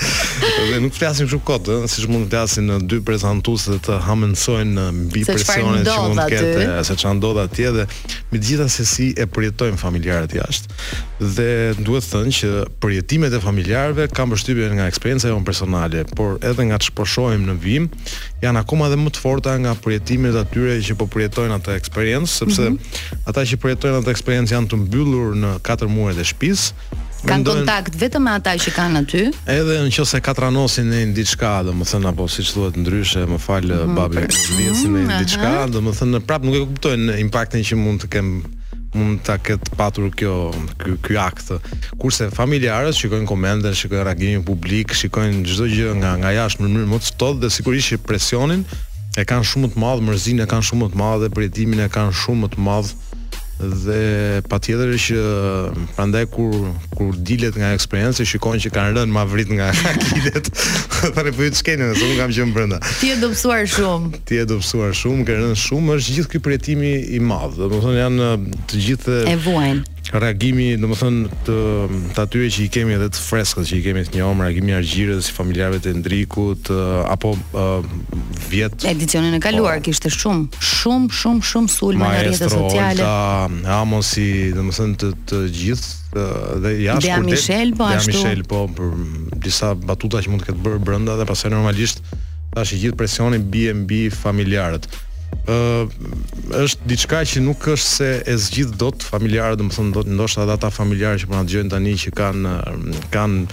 [0.70, 3.98] dhe nuk flasim shumë kot, ëh, siç mund të flasin në dy prezantues dhe të
[4.06, 7.86] hamendsojnë mbi presionin që mund të ketë, se çan ndodh atje dhe
[8.30, 10.76] me të gjitha se si e përjetojnë familjarët jashtë.
[11.36, 11.48] Dhe
[11.84, 12.50] duhet të thënë që
[12.82, 17.58] përjetimet e familjarëve kanë përshtypjen nga eksperjenca jonë personale, por edhe nga ç'po shohim në
[17.64, 17.90] vim,
[18.44, 22.68] janë akoma dhe më të forta nga përjetimet atyre që po përjetojnë atë eksperiencë, sepse
[22.70, 23.20] mm -hmm.
[23.32, 27.96] ata që përjetojnë atë eksperiencë janë të mbyllur në katër muaj e shtëpisë Kanë kontakt
[28.00, 29.20] vetëm me ata që kanë aty.
[29.52, 34.22] Edhe nëse ka tranosin në diçka, domethënë apo siç thuhet ndryshe, më fal mm, babi,
[34.56, 38.30] vjesin në mhm, diçka, domethënë prap nuk e kuptojnë impaktin që mund të kem
[38.96, 40.32] mund ta ket patur kjo
[40.80, 41.52] ky ky akt.
[42.00, 46.90] Kurse familjarët shikojnë komentet, shikojnë reagimin publik, shikojnë çdo gjë nga nga jashtë në mënyrë
[46.90, 48.64] më të ftohtë dhe sigurisht që presionin
[49.20, 51.94] e kanë shumë më të madh, mërzinë e kanë shumë më të madhe, dhe e
[51.98, 52.96] kanë shumë më të madh
[53.84, 54.04] dhe
[54.48, 55.18] patjetër që
[55.96, 56.54] prandaj kur
[56.96, 59.68] kur dilet nga eksperjenca shikon që kanë rënë ma vrit nga
[60.06, 64.22] kitet për po të bërë skenën se nuk kam qenë brenda ti e dobësuar shumë
[64.30, 67.82] ti e dobësuar shumë kanë rënë shumë është gjithë ky përjetimi i madh do të
[67.86, 68.30] thonë janë
[68.72, 71.56] të gjithë e vuajnë reagimi, do të thënë, të,
[72.20, 75.34] atyre që i kemi edhe të freskët që i kemi të njohëm, reagimi argjire si
[75.36, 76.70] familjarëve të ndrikut,
[77.12, 77.32] apo
[78.50, 78.86] vjet...
[78.90, 83.02] Edicionin e kaluar, po, kishte shumë, shumë, shumë, shumë sulm në rrjetet sociale.
[83.02, 86.24] Maestro, Olta, Amosi, do të thënë, të, gjithë,
[86.64, 88.16] dhe jashtë kur Michel po ashtu.
[88.16, 88.96] Ja Michel po për
[89.46, 92.02] disa batuta që mund të ketë bërë brenda dhe pastaj normalisht
[92.50, 94.90] tash i gjithë presionin bie mbi familjarët
[95.40, 100.44] është diçka që nuk është se e zgjidh dot familjarë, do të thonë dot ndoshta
[100.54, 102.54] ata familjarë që po na dëgjojnë tani që kanë
[103.14, 103.44] kanë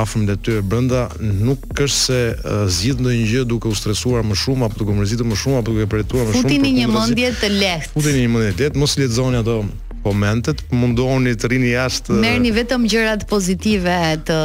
[0.00, 4.38] afërmit të tyre brenda, nuk është se uh, zgjidh ndonjë gjë duke u stresuar më
[4.42, 6.48] shumë apo duke mërzitur më shumë apo duke përjetuar më shumë.
[6.48, 7.94] Futini një mendje të lehtë.
[7.96, 9.60] Futini një mendje të lehtë, mos lexoni ato
[10.08, 12.16] momentet, mundohuni të rini jashtë.
[12.22, 13.94] Merrni eh, vetëm gjërat pozitive
[14.28, 14.38] të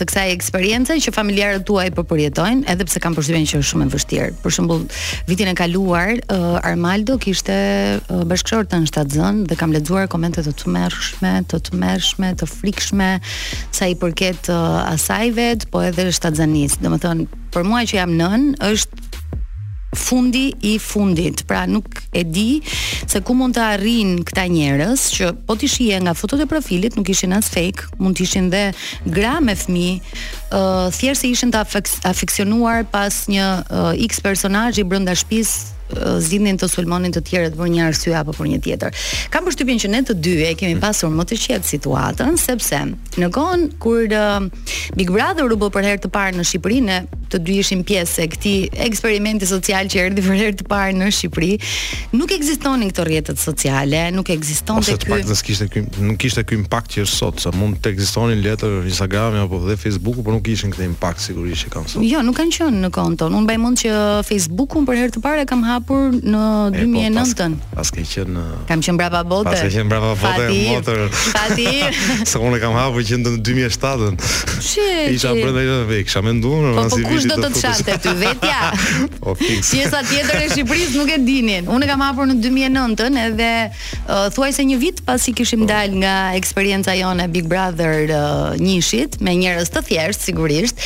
[0.00, 3.86] të kësaj eksperiencë që familjarët tuaj po përjetojnë, edhe pse kanë përshtypjen që është shumë
[3.88, 4.28] e vështirë.
[4.44, 4.84] Për shembull,
[5.28, 10.54] vitin e kaluar uh, Armaldo kishte uh, eh, bashkëshortën shtatzën dhe kam lexuar komente të
[10.64, 13.10] tmerrshme, të tmerrshme, të, të frikshme
[13.74, 16.78] sa i përket uh, asaj vet, po edhe shtatzanis.
[16.84, 19.18] Domethënë, për mua që jam nën, është
[19.94, 21.42] fundi i fundit.
[21.44, 22.62] Pra nuk e di
[23.06, 26.96] se ku mund të arrin këta njerëz që po ti shihe nga fotot e profilit,
[26.96, 28.62] nuk ishin as fake, mund të ishin dhe
[29.06, 29.98] gra me fëmijë,
[30.54, 31.64] ë uh, thjesht se ishin të
[32.12, 35.79] afeksionuar pas një uh, X personazhi brenda shtëpisë
[36.18, 38.98] zgjidhjen të sulmonin të tjerët për një arsye apo për një tjetër.
[39.32, 40.82] Kam përshtypjen që ne të dy e kemi mm.
[40.82, 42.80] pasur më të qetë situatën sepse
[43.20, 44.38] në kohën kur uh,
[44.98, 47.00] Big Brother u bë për herë të parë në Shqipëri, ne
[47.30, 48.56] të dy ishim pjesë e këtij
[48.88, 51.50] eksperimenti social që erdhi për herë të parë në Shqipëri,
[52.18, 55.12] nuk ekzistonin këto rrjetet sociale, nuk ekzistonte ky.
[55.14, 58.42] Ose pak kishte ky, nuk kishte ky impakt që është sot, sa mund të ekzistonin
[58.42, 62.04] letër Instagrami apo dhe Facebooku, por nuk kishin këtë impakt sigurisht që kanë sot.
[62.10, 63.36] Jo, nuk kanë qenë në kohën tonë.
[63.38, 63.94] Unë mbaj mend që
[64.26, 67.14] Facebookun për herë të parë kam hap hapur në 2009-ën.
[67.16, 69.50] Po, pas, pas ke qenë në Kam qenë brapa bote.
[69.50, 71.02] Pas ke qenë brapa bote fati, motor.
[71.10, 72.26] Fati.
[72.28, 74.18] Sa unë kam hapur që në 2007-ën.
[74.66, 74.86] Shi.
[75.16, 77.00] Isha brenda edhe vetë, kisha menduar në asnjë vit.
[77.00, 78.70] Po, po kush do të çante ty vetja?
[79.20, 79.72] po fiks.
[79.74, 81.70] Pjesa tjetër e Shqipërisë nuk e dinin.
[81.72, 85.70] Unë kam hapur në 2009-ën edhe uh, thuajse një vit pasi kishim po.
[85.72, 88.22] dalë nga eksperjenca jone Big Brother uh,
[88.60, 90.76] njëshit me njerëz të thjeshtë sigurisht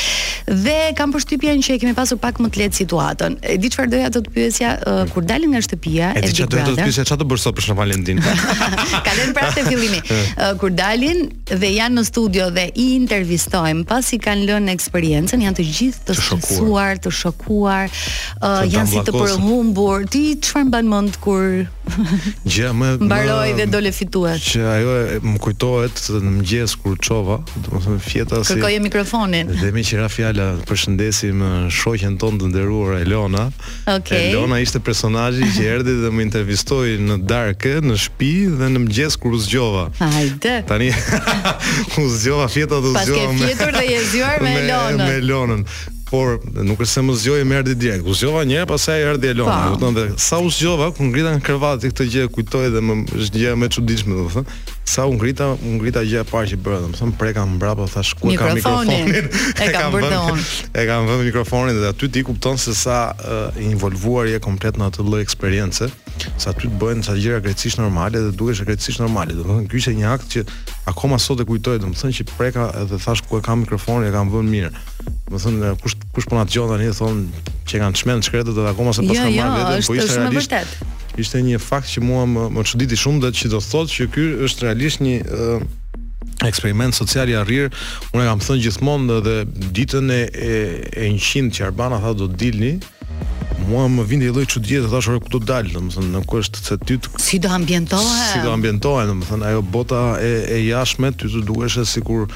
[0.47, 3.37] dhe kam përshtypjen që e kemi pasur pak më të lehtë situatën.
[3.49, 5.09] E di çfarë doja të të pyesja, Mm.
[5.17, 6.45] kur dalin nga shtëpia e, e Big Brother.
[6.45, 8.21] Edhe çfarë do të pyesë çfarë do bësh sot për Shën Valentin?
[9.07, 10.01] Kalojnë prapë te fillimi.
[10.61, 15.67] kur dalin dhe janë në studio dhe i intervistojmë, pasi kanë lënë eksperiencën, janë të
[15.71, 17.97] gjithë të, të shokuar, të shokuar,
[18.43, 20.05] uh, janë si të përhumbur.
[20.13, 21.49] Ti çfarë mban mend kur
[22.55, 24.41] Gjë më mbaroi dhe dole fituat.
[24.43, 29.51] Që ajo e, më kujtohet në mëngjes kur çova, domethënë fjeta si kërkoje mikrofonin.
[29.63, 31.43] Dhe më qira fjala, përshëndesim
[31.75, 33.47] shoqen tonë të nderuar Elona.
[33.83, 33.97] Okej.
[33.97, 34.29] Okay.
[34.33, 39.19] Elona ishte personazhi që erdhi dhe më intervistoi në darkë, në shtëpi dhe në mëngjes
[39.23, 39.87] kur zgjova.
[40.01, 40.57] Hajde.
[40.71, 40.93] Tani
[42.05, 43.33] u zgjova fjeta do zgjova.
[43.33, 45.03] Pas fjetur dhe je zgjuar me Elonën.
[45.03, 45.67] Me Elonën
[46.07, 48.05] por nuk e se më zgjoj më erdhi direkt.
[48.05, 51.43] U zgjova një herë, pastaj erdhi Elona, më thonë, sa u zgjova ku ngrita në
[51.47, 54.45] krevati këtë gjë kujtoj dhe më është gjë më çuditshme, do të
[54.85, 57.87] Sa u ngrita, u ngrita gjë e parë që bëra, do të thënë, preka mbrapa,
[57.89, 59.07] thash ku e kam mikrofonin.
[59.65, 60.43] E kam bërë unë.
[60.83, 64.91] E kam vënë mikrofonin dhe aty ti kupton se sa uh, involvuar je komplet në
[64.93, 65.89] atë lloj eksperiencë,
[66.37, 69.71] sa ty të bëjnë sa gjëra krejtësisht normale dhe duhesh krejtësisht normale, do të thënë,
[69.73, 70.45] ky është një akt që
[70.93, 74.13] akoma sot e kujtoj, do të thënë që preka dhe thash ku e kam mikrofonin,
[74.13, 74.75] e kam vënë mirë
[75.33, 77.23] më thon kush kush po na dëgjon tani thon
[77.69, 80.19] që kanë çmend shkretë do të akoma se paska jo, jo, marrë vetë po ishte
[80.21, 80.75] më vërtet
[81.25, 84.27] ishte një fakt që mua më më çuditi shumë datë që do thotë që ky
[84.49, 85.65] është realisht një uh,
[86.45, 87.71] eksperiment social i arrir,
[88.11, 89.35] unë e kam thënë gjithmonë edhe
[89.79, 92.73] ditën e e 100 që Arbana tha do të dilni,
[93.71, 96.65] mua më vindi një lloj çudi, do thashë ku do dal, domethënë në ku është
[96.67, 98.21] se ty si do ambientohen?
[98.35, 102.27] Si do ambientohen domethënë ajo bota e e jashtme, ty do duhesh sikur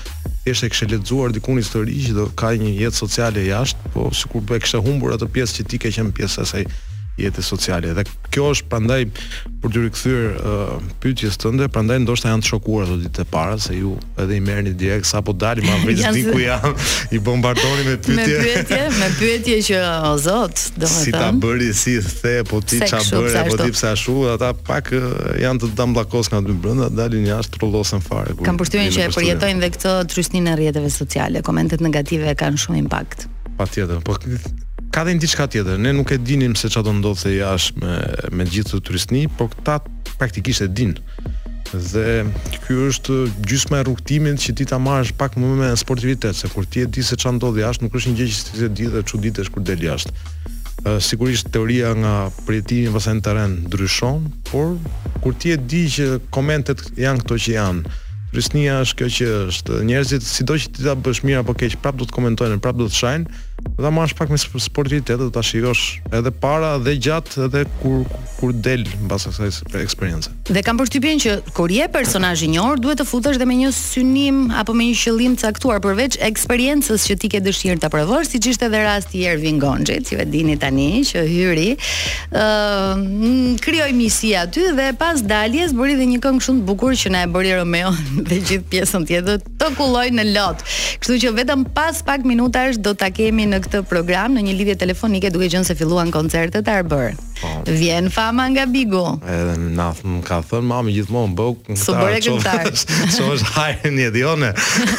[0.48, 4.44] thjesht e kishe lexuar dikun histori që do ka një jetë sociale jashtë, po sikur
[4.48, 6.64] po e kishe humbur atë pjesë që ti ke qenë pjesë e saj
[7.18, 7.92] jetës sociale.
[7.98, 8.04] Dhe
[8.34, 9.04] kjo është prandaj
[9.62, 10.70] për të rikthyer uh,
[11.02, 14.42] pyetjes tënde, prandaj ndoshta janë të shokuar ato ditët e para se ju edhe i
[14.44, 16.22] merrni direkt sapo dalim ma vjen Jansi...
[16.28, 16.70] diku janë
[17.16, 18.26] i bombardoni me pyetje.
[18.28, 19.80] me pyetje, me pyetje që
[20.12, 21.06] o zot, domethënë.
[21.08, 24.92] Si ta bëri si the po ti ça bëre, po ti pse ashtu, ata pak
[24.94, 25.10] uh,
[25.42, 28.36] janë të damllakos nga dy brenda, dalin jashtë trollosen fare.
[28.46, 32.84] Kam përshtyen që e përjetojnë dhe këtë trysninë e rrjeteve sociale, komentet negative kanë shumë
[32.86, 33.26] impakt.
[33.58, 34.14] Patjetër, po
[34.98, 35.76] ka dhe në diçka tjetër.
[35.78, 37.92] Ne nuk e dinim se çfarë do ndodhte jashtë me
[38.40, 39.76] me gjithë të turistni, por këta
[40.18, 40.96] praktikisht e din.
[41.70, 42.24] Dhe
[42.64, 46.66] ky është gjysma e rrugtimit që ti ta marrësh pak më me sportivitet, se kur
[46.66, 48.88] ti e di se çfarë ndodh jashtë, nuk është një gjë që ti e di
[48.94, 50.12] dhe çuditesh kur del jashtë.
[51.02, 54.78] sigurisht teoria nga prjetimi pasaj në terren ndryshon, por
[55.22, 57.82] kur ti e di që komentet janë këto që janë,
[58.34, 62.06] rrisnia është kjo që është, njerëzit sidoqë ti ta bësh mirë apo keq, prap do
[62.06, 63.26] të komentojnë, prap do të shajnë,
[63.76, 68.02] dhe ta marrësh pak me sportivitet, do ta shikosh edhe para dhe gjatë edhe kur
[68.38, 70.30] kur del mbas asaj eksperience.
[70.48, 73.72] Dhe kam përshtypjen që kur je personazh i njohur, duhet të futesh dhe me një
[73.74, 78.50] synim apo me një qëllim caktuar përveç eksperiencës që ti ke dëshirë ta provosh, siç
[78.54, 81.68] ishte edhe rasti i Ervin Gonxhi, si e dini tani që hyri.
[82.32, 83.04] ë uh,
[83.64, 87.22] krijoi misi aty dhe pas daljes bëri dhe një këngë shumë të bukur që na
[87.26, 87.90] e bëri Romeo
[88.28, 90.64] dhe gjithë pjesën tjetër të kulloj në lot.
[91.00, 94.54] Kështu që vetëm pas pak minutash do ta kemi në në këtë program në një
[94.58, 97.14] lidhje telefonike duke qenë se filluan koncertet e Arbër.
[97.38, 97.48] Po.
[97.68, 99.04] Vjen fama nga Bigu.
[99.22, 99.90] Edhe na
[100.26, 101.82] ka thënë mami gjithmonë bëu këngëtar.
[101.82, 102.72] Su bëre këngëtar.
[103.34, 104.50] është hajën e dionë.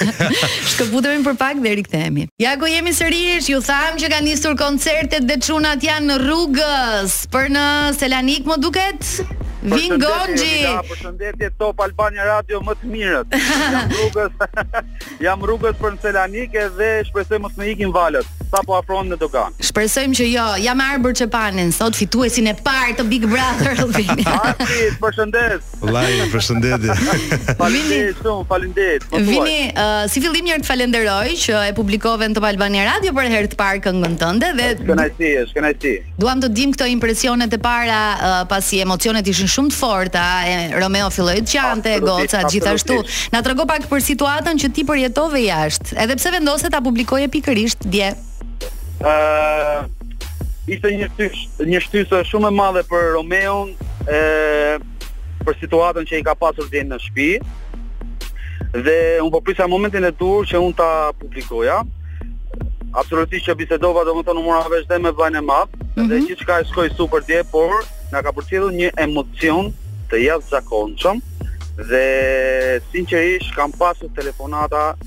[0.74, 2.28] Shkëputemi për pak dhe rikthehemi.
[2.40, 7.20] Ja ku jemi sërish, ju tham që kanë nisur koncertet dhe çunat janë në rrugës
[7.36, 7.68] për në
[8.00, 9.28] Selanik, më duket?
[9.60, 10.62] Vin Gonxhi.
[10.88, 13.38] Përshëndetje Top Albania Radio më të mirët.
[13.76, 14.80] Jam rrugës.
[15.28, 19.18] Jam rrugës për në Selanik dhe shpresoj mos më ikin valët sa po afrohen në
[19.22, 19.54] dogan.
[19.64, 24.26] Shpresojmë që jo, jam arbur çepanin, sot fituesin e parë të Big Brother Albini.
[24.50, 25.68] Ati, përshëndet.
[25.84, 26.96] Vllai, përshëndetje.
[27.76, 29.06] Vini, shumë faleminderit.
[29.28, 33.52] Vini, uh, si fillim jam të falenderoj që e publikove në Albania Radio për herë
[33.52, 36.16] të parë këngën tënde dhe Kënaqësi, kënaqësi.
[36.20, 40.26] Duam të dim këto impresionet e para uh, pasi emocionet ishin shumë të forta,
[40.82, 42.98] Romeo filloi të qante, goca gjithashtu.
[43.36, 46.00] Na trego pak për situatën që ti përjetove jashtë.
[46.02, 48.12] Edhe pse vendoset ta publikoje pikërisht dje
[49.04, 49.86] uh,
[50.68, 53.72] ishte një shtys, një shtysë shumë e madhe për Romeon,
[54.06, 54.88] ë uh,
[55.46, 57.30] për situatën që i ka pasur dhe në shtëpi.
[58.86, 61.80] Dhe un po prisa momentin e dur që un ta publikoja.
[63.00, 66.08] Absolutisht që bisedova do më të numura vesh dhe me vajnë e madhë mm -hmm.
[66.10, 67.70] Dhe që që ka e shkoj super dje Por
[68.12, 69.70] nga ka përcjedhë një emocion
[70.10, 71.22] të jazë zakonqëm
[71.92, 74.98] Dhe sinqerisht kam pasu telefonata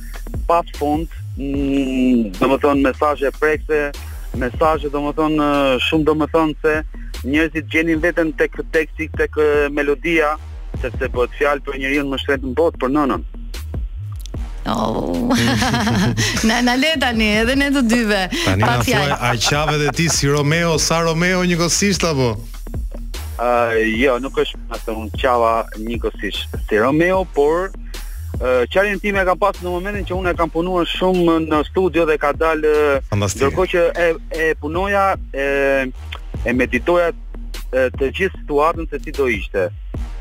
[0.47, 3.79] pas fund e, Mm, do më thonë mesaje prekse,
[4.37, 5.47] mesaje do më thonë
[5.89, 6.75] shumë do më thonë se
[7.25, 10.35] njerëzit gjenin vetën të këtë teksti, të këtë melodia,
[10.83, 13.25] sepse bëhet po fjalë për njërinë më shtretë në botë, për nënën.
[14.73, 15.33] Oh.
[16.49, 18.21] na na le tani edhe ne të dyve.
[18.45, 22.35] Tani na thua a qave dhe ti si Romeo sa Romeo njëkohësisht apo?
[23.43, 27.73] uh, jo, nuk është më të qava njëkohësisht si Romeo, por
[28.41, 32.05] Qarjen time e kam pas në momentin që unë e kam punuar shumë në studio
[32.11, 32.73] dhe ka dalë
[33.11, 34.07] Dërko që e,
[34.45, 35.47] e punoja e,
[36.47, 37.11] e meditoja
[37.73, 39.69] të gjithë situatën se si do ishte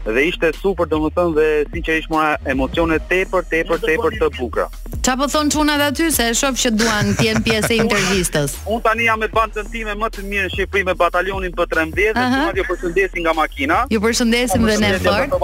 [0.05, 4.29] dhe ishte super do më thënë dhe sinqerisht mora emocione tepër, tepër, tepër po të
[4.37, 4.65] bukra.
[5.05, 7.77] Qa po thonë quna dhe ty, se e shofë që duan të jenë pjesë e
[7.83, 8.55] intervistës?
[8.65, 11.69] Unë tani jam e bandë të time më të mirë në Shqipëri me batalionin për
[11.75, 13.77] 13 dhe të nga ju përshëndesin nga makina.
[13.93, 15.41] Ju përshëndesim dhe ne fërë.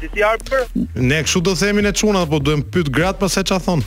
[0.00, 0.66] si si arbër.
[0.94, 3.82] Ne kështu do themin e çuna apo duhem pyet grat pas sa ça thon.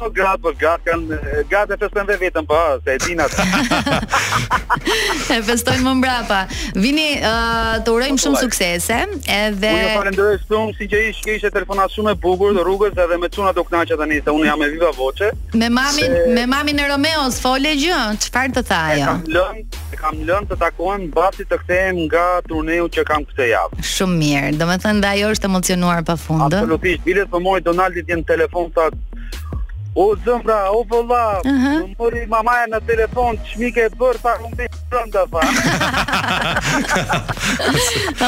[0.00, 1.18] Po grat po grat kanë
[1.50, 3.38] gatë të sëmë vetëm po se e dinat.
[5.30, 6.38] E festojnë më mbrapa.
[6.82, 8.40] Vini uh, të urojmë po, shumë like.
[8.40, 8.98] Po, suksese,
[9.34, 13.18] edhe Ju falenderoj shumë siç që ishte kishë telefonat shumë e bukur të rrugës edhe
[13.22, 15.30] me çuna do kënaqja tani se unë jam e viva voce.
[15.54, 16.32] Me mamin, se...
[16.34, 19.06] me mamin e Romeos fole gjë, çfarë të thajë?
[19.06, 23.82] Kam lënë, kam lënë të takohen bashkë të kthehem nga turneu që kam këtë javë.
[23.94, 24.52] Shumë mirë.
[24.62, 26.60] Domethën dhe ajo është emocionuar pa fundë.
[26.60, 29.22] Absolutisht, bilet për mojë Donaldit jenë telefon të atë,
[30.02, 31.80] o zëmbra, o vëlla, uh -huh.
[31.84, 35.24] më mëri mamaja në telefon, që mi ke bërë, pa më bërë të rëmë dhe
[35.32, 35.40] fa.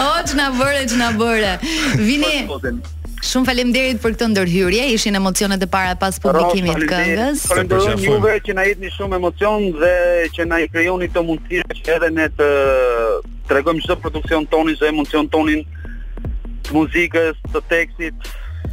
[0.01, 1.53] o, që në bërë, që në bërë.
[2.09, 2.35] Vini,
[3.23, 4.83] Shumë faleminderit për këtë ndërhyrje.
[4.95, 7.41] Ishin emocionet e para pas publikimit të këngës.
[7.47, 9.95] Faleminderit juve që na një shumë emocion dhe
[10.35, 12.49] që na krijoni të mundësi që edhe ne të
[13.49, 15.61] tregojmë çdo produksion tonin, çdo emocion tonin
[16.71, 18.31] muzikës, të tekstit,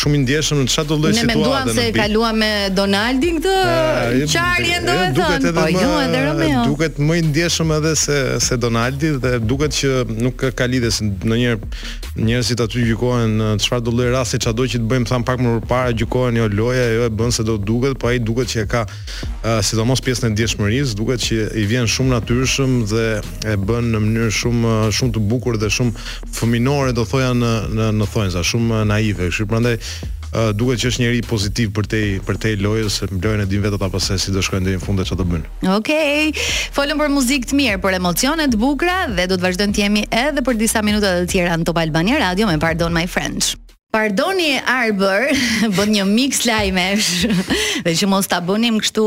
[0.00, 1.28] shumë i ndjeshëm në çfarë do lloj situatë.
[1.28, 5.92] Ne menduam se e kaluam me Donaldin këtë çarje do të duket po, më, jo,
[6.06, 6.64] edhe Romeo.
[6.70, 9.92] Duket më i ndjeshëm edhe se se Donaldi dhe duket që
[10.24, 15.20] nuk ka lidhje se ndonjëherë njerëzit aty gjykohen çfarë do rasti çado që të bëjmë
[15.28, 15.58] pak më
[15.92, 18.82] gjykohen jo loja, ajo e bën se do duket, po ai duket që e ka
[18.88, 23.06] uh, sidomos pjesën e djeshmërisë, duket që i vjen shumë natyrshëm dhe
[23.54, 26.06] e bën në mënyrë shumë uh, shumë të bukur dhe shumë
[26.38, 29.30] fëminore, do thoja në në, në thonjsa, shumë uh, naive.
[29.30, 33.48] Kështu prandaj uh, duket që është njëri pozitiv për te për te lojës, lojën e
[33.50, 35.48] din vetë ata se si do shkojnë deri në fund çfarë do bëjnë.
[35.78, 36.30] Okej.
[36.34, 36.52] Okay.
[36.76, 40.06] Folëm për muzikë të mirë, për emocione të bukura dhe do të vazhdojmë të jemi
[40.26, 43.54] edhe për disa minuta të tjera në Top Albania Radio me Pardon My Friends
[43.90, 45.32] Pardoni Arbor,
[45.74, 47.10] bën një mix lajmesh.
[47.82, 49.06] Dhe që mos ta abonim kështu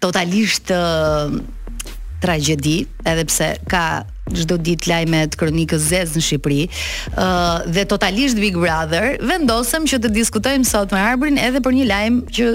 [0.00, 1.28] totalisht uh,
[2.24, 2.78] tragjedi,
[3.12, 3.84] edhe pse ka
[4.34, 9.84] çdo ditë lajme të kronikës Zez në Shqipëri, ë uh, dhe totalisht Big Brother, vendosëm
[9.86, 12.46] që të diskutojmë sot me Arbrin edhe për një lajm që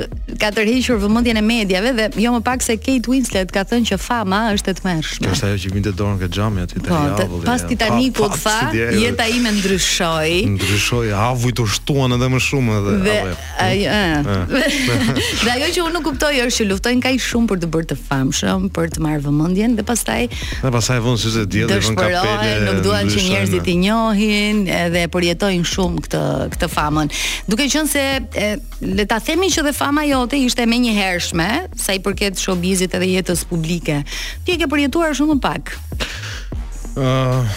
[0.42, 4.00] ka tërhequr vëmendjen e mediave dhe jo më pak se Kate Winslet ka thënë që
[4.04, 5.28] fama është e tmerrshme.
[5.28, 7.40] Kjo është ajo që vjen të dorën këtë xhami aty te Javulli.
[7.40, 10.36] Po, pas Titanicut pa, pa, jeta ime ndryshoi.
[10.58, 12.98] Ndryshoi, avujt u shtuan edhe më shumë edhe.
[13.08, 13.18] Dhe,
[13.66, 13.96] ajo,
[14.26, 15.16] mm.
[15.46, 18.00] dhe ajo që unë nuk kuptoj është që luftojnë kaq shumë për të bërë të
[18.10, 20.24] famshëm, për të marrë vëmendjen dhe pastaj
[20.64, 26.04] Dhe pastaj vonë si sjellin në nuk duan që njerëzit i njohin edhe përjetojnë shumë
[26.08, 26.22] këtë
[26.56, 27.12] këtë famën.
[27.50, 28.56] Duke qenë se
[28.88, 32.96] le ta themi që dhe fama jote ishte më një hershme sa i përket showbizit
[32.98, 34.02] edhe jetës publike.
[34.46, 35.76] Ti e ke përjetuar shumë pak.
[36.92, 37.52] Ëh,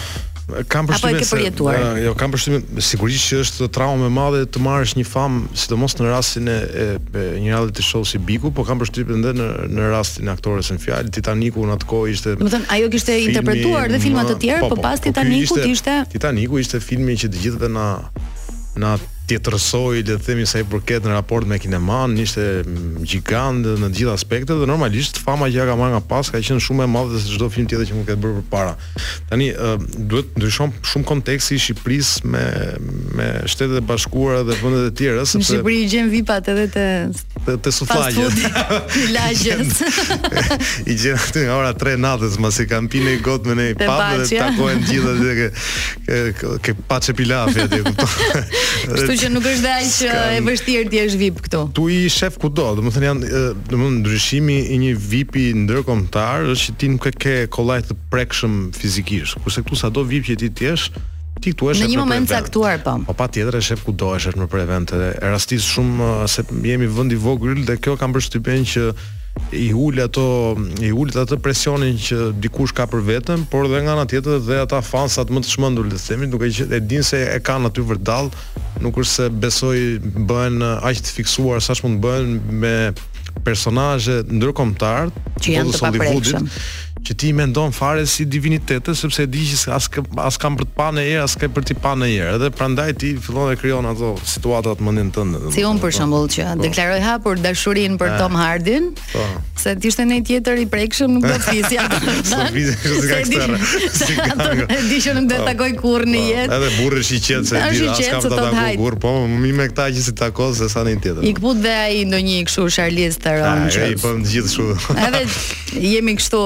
[0.67, 1.15] kam përshtymin.
[1.15, 1.79] Apo e ke përjetuar?
[2.05, 6.09] Jo, kam përshtymin, sigurisht që është trauma e madhe të marrësh një fam, sidomos në
[6.11, 6.85] rastin e, e,
[7.21, 10.33] e një radhe të shohësh si Biku, po kam përshtypën edhe në në rastin e
[10.35, 12.35] aktores në fjalë Titaniku në atë kohë ishte.
[12.43, 15.59] Do të ajo kishte interpretuar dhe filma të tjerë, po, po pas po, po, Titaniku
[15.71, 17.89] ishte Titaniku ishte filmi që të gjithëve na
[18.77, 18.93] na
[19.27, 23.65] ti të le të themi sa i përket në raport me Kineman, ishte mm, gjigant
[23.65, 26.61] në të gjitha aspektet dhe normalisht fama që ja ka marrë nga pas ka qenë
[26.61, 28.75] shumë e madhe se çdo film tjetër që mund të ketë bërë përpara.
[29.31, 32.43] Tani uh, duhet ndryshon shumë konteksti i Shqipërisë me
[33.17, 36.85] me shtetet e bashkuara dhe vendet e tjera sepse në Shqipëri gjen VIP-at edhe të
[37.47, 38.27] te, të sufajë.
[39.15, 39.81] Lagjet.
[40.89, 44.11] I gjen aty nga ora 3 natës, masi i kanë pinë got me ne pa
[44.21, 47.83] dhe takohen gjithë aty ke, që paçë pilafi aty.
[49.19, 50.07] që nuk është dhe që
[50.37, 51.59] e vështirë ti jesh VIP këtu.
[51.77, 53.41] Tu i shef kudo, thënë janë
[53.71, 58.55] domethënë ndryshimi i një VIP-i ndërkombëtar është që ti nuk e ke kollaj të prekshëm
[58.75, 59.39] fizikisht.
[59.45, 60.87] Kurse këtu sado VIP që ti jesh,
[61.39, 62.97] ti këtu është në një moment caktuar po.
[63.07, 67.15] Po patjetër e shef kudo, është në për event e rastis shumë se jemi vendi
[67.15, 68.89] i vogël dhe kjo ka mbështypjen që
[69.51, 73.95] i ul ato i ul ato presionin që dikush ka për veten, por dhe nga
[73.95, 77.03] ana tjetër dhe ata fansat më të çmendur le të themi, duke qenë e din
[77.05, 78.31] se e kanë aty vërdall,
[78.83, 79.83] nuk është se besoi
[80.29, 82.75] bën aq të fiksuar sa mund të bëhen me
[83.45, 85.11] personazhe ndërkombëtar
[85.43, 86.49] që janë të po paprekshëm
[87.05, 89.87] që ti mendon fare si divinitete sepse di që as
[90.25, 92.29] as kam për të panë herë, as ka për të panë herë.
[92.39, 95.41] Edhe prandaj ti fillon të krijon ato situata të mendin tënde.
[95.53, 95.95] Si un për po.
[95.99, 96.63] shembull që po.
[96.65, 98.15] deklaroj hapur dashurinë për eh.
[98.21, 98.87] Tom Hardin.
[99.13, 99.25] Po.
[99.61, 101.85] Se ti ishte një tjetër i prekshëm nuk do të fisja.
[101.91, 102.97] Do të fisja kështu
[105.15, 105.45] nuk do të po.
[105.49, 106.57] takoj kurr në jetë.
[106.57, 109.51] Edhe burri është i qetë se di as kam të takoj kurr, po më mi
[109.59, 111.21] me këta që si takoj se sa një tjetër.
[111.29, 113.65] I kput dhe ai ndonjë kështu Charlize Theron.
[113.69, 114.97] Ah, ai po të gjithë kështu.
[115.05, 115.23] Edhe
[115.95, 116.43] jemi kështu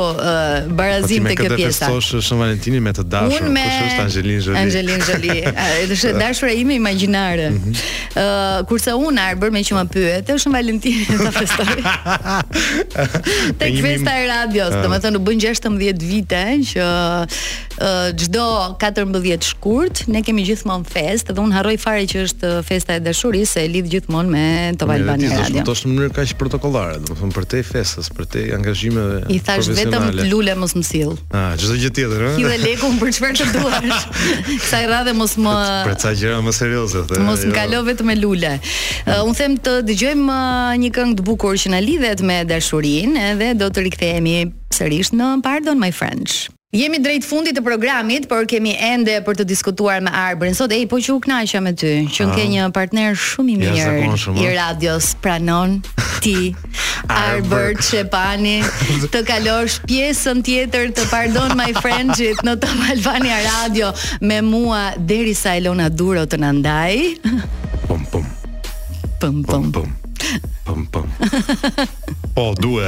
[0.74, 1.88] barazim tek kjo pjesa.
[1.90, 3.66] Po ti më Shën me të dashur, kush me...
[4.02, 5.00] është Jolie?
[5.08, 5.38] Jolie.
[5.84, 7.50] Edhe është dashura ime imagjinare.
[7.50, 8.20] mm -hmm.
[8.24, 11.68] uh, kurse un arbër me që më pyet, është Shën Valentinin ta festoj.
[13.62, 14.84] tek festa e radios, uh.
[14.84, 16.84] domethënë u bën 16 vite që
[18.22, 22.92] çdo uh, 14 shkurt ne kemi gjithmonë fest dhe un harroj fare që është festa
[23.00, 24.46] e dashurisë se lidh gjithmonë me
[24.80, 25.64] Top Albani Radio.
[25.64, 29.18] Do të thosh në mënyrë kaq protokollare, domethënë për te festës, për te angazhimeve.
[29.32, 30.04] I thash vetëm
[30.40, 31.14] lule mos më sill.
[31.36, 32.36] Ah, çdo gjë tjetër, ëh.
[32.40, 34.22] Hidhe dhe leku më për çfarë të duash?
[34.70, 35.56] Sa i radhe mos më
[35.90, 37.20] Për çfarë gjëra më serioze, thë.
[37.28, 37.56] Mos më jo.
[37.60, 38.54] kalo vetëm me lule.
[38.60, 38.86] Mm.
[39.06, 43.18] Uh, unë them të dëgjojmë uh, një këngë të bukur që na lidhet me dashurinë,
[43.34, 44.38] edhe do të rikthehemi
[44.76, 46.48] sërish në Pardon My Friends.
[46.70, 50.54] Jemi drejt fundit të programit, por kemi ende për të diskutuar me Arbrin.
[50.54, 52.34] Sot ej po që u kënaqja me ty, që ah.
[52.38, 54.52] ke një partner shumë i mirë i ah.
[54.54, 55.80] radios, pranon
[56.22, 56.52] ti
[57.24, 58.60] Arbër Çepani
[59.10, 63.90] të kalosh pjesën tjetër të Pardon My Friendship në Top Albania Radio
[64.22, 67.02] me mua derisa Elona Duro të na ndaj.
[67.88, 68.30] Pum pum.
[69.18, 69.90] Pum pum
[70.70, 71.08] pëm pëm.
[72.38, 72.86] po, duhe.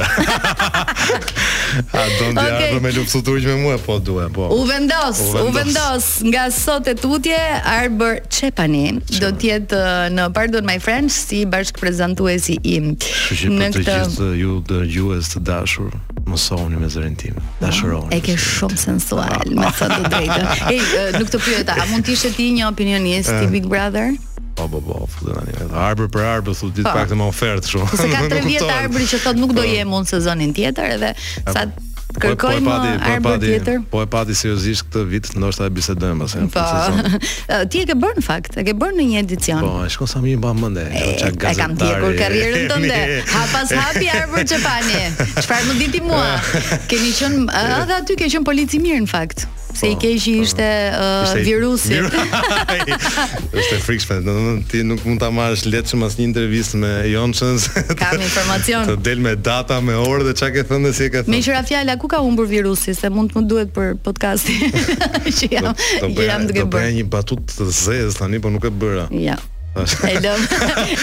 [2.18, 4.26] do ndja ardo me lupë me mua, po, duhe.
[4.34, 4.42] Po.
[4.54, 6.04] U vendos, u vendos, u vendos.
[6.30, 9.18] nga sot e tutje, Arbor Qepani, Qepani.
[9.22, 9.80] do tjetë uh,
[10.14, 12.94] në Pardon My Friends, si bashkë prezentuesi im.
[12.98, 13.82] Shqipë në këtë...
[13.82, 14.78] të gjithë ju dë
[15.34, 15.90] të dashur,
[16.30, 17.34] mësoni me zërin tim.
[17.62, 18.10] Dashuroni.
[18.14, 20.42] E ke shumë sensual, me të drejtë.
[20.72, 20.86] Ej, uh,
[21.18, 23.36] nuk të pyeta, a mund të ishe ti një opinionist, eh.
[23.42, 24.08] ti Big Brother?
[24.54, 25.70] Po po po, po futën tani.
[25.72, 26.96] Arbër për arbër, thotë ditë po.
[26.96, 27.94] pak të më ofertë shumë.
[28.00, 29.68] Se ka 3 vjet arbri që thotë nuk do po.
[29.70, 31.10] jem unë sezonin tjetër edhe
[31.46, 31.64] sa
[32.12, 33.78] kërkojmë po, po pati, po tjetër.
[33.94, 36.34] Po e pati seriozisht këtë vit, ndoshta e bisedojmë pas.
[36.52, 36.66] Po.
[37.72, 39.64] Ti e ke bërë në fakt, e ke bërë në një edicion.
[39.64, 40.82] Po, e shkon sa më i mba mend.
[40.82, 43.00] E kam tjekur karrierën tënde.
[43.32, 45.00] Ha pas hapi arbër çepani.
[45.40, 46.28] Çfarë më ti mua?
[46.92, 49.48] Keni qenë edhe aty ke qenë polici mirë në fakt.
[49.74, 50.42] Se i po, keqi po.
[50.42, 50.66] ishte
[51.44, 51.96] virusi.
[53.52, 54.34] Është frikshme, do
[54.70, 57.68] ti nuk mund ta marrësh lehtë As një intervistë me Jonsens.
[58.00, 58.86] Kam informacion.
[58.90, 61.30] Të del me data, me orë dhe çka ke thënë si e ke thënë.
[61.32, 64.62] Me qira fjala, ku ka humbur virusi se mund të më duhet për podcastin
[65.40, 65.70] që jam.
[66.02, 66.12] Do
[66.52, 69.08] të bëja një batut të zezë tani, po nuk e bëra.
[69.16, 69.38] Ja.
[70.12, 70.40] e lëm,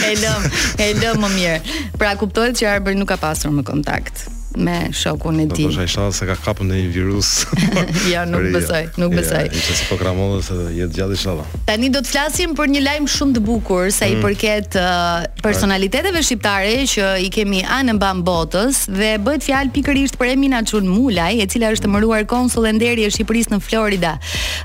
[0.09, 0.41] e lëm,
[0.85, 1.79] e lëm më mirë.
[1.97, 5.67] Pra kuptohet që Arber nuk ka pasur më kontakt me shokun e tij.
[5.67, 7.29] Do të thosh ai se ka kapur ndonjë virus.
[8.13, 9.43] ja, nuk besoj, nuk besoj.
[9.45, 11.51] Ja, Nëse si po kramon se jetë gjallë inshallah.
[11.67, 14.23] Tani do të flasim për një lajm shumë të bukur sa i mm.
[14.25, 20.33] përket uh, personaliteteve shqiptare që i kemi anë mban botës dhe bëhet fjalë pikërisht për
[20.33, 24.15] Emina Çun Mulaj, e cila është mëruar konsull e nderi e Shqipërisë në Florida.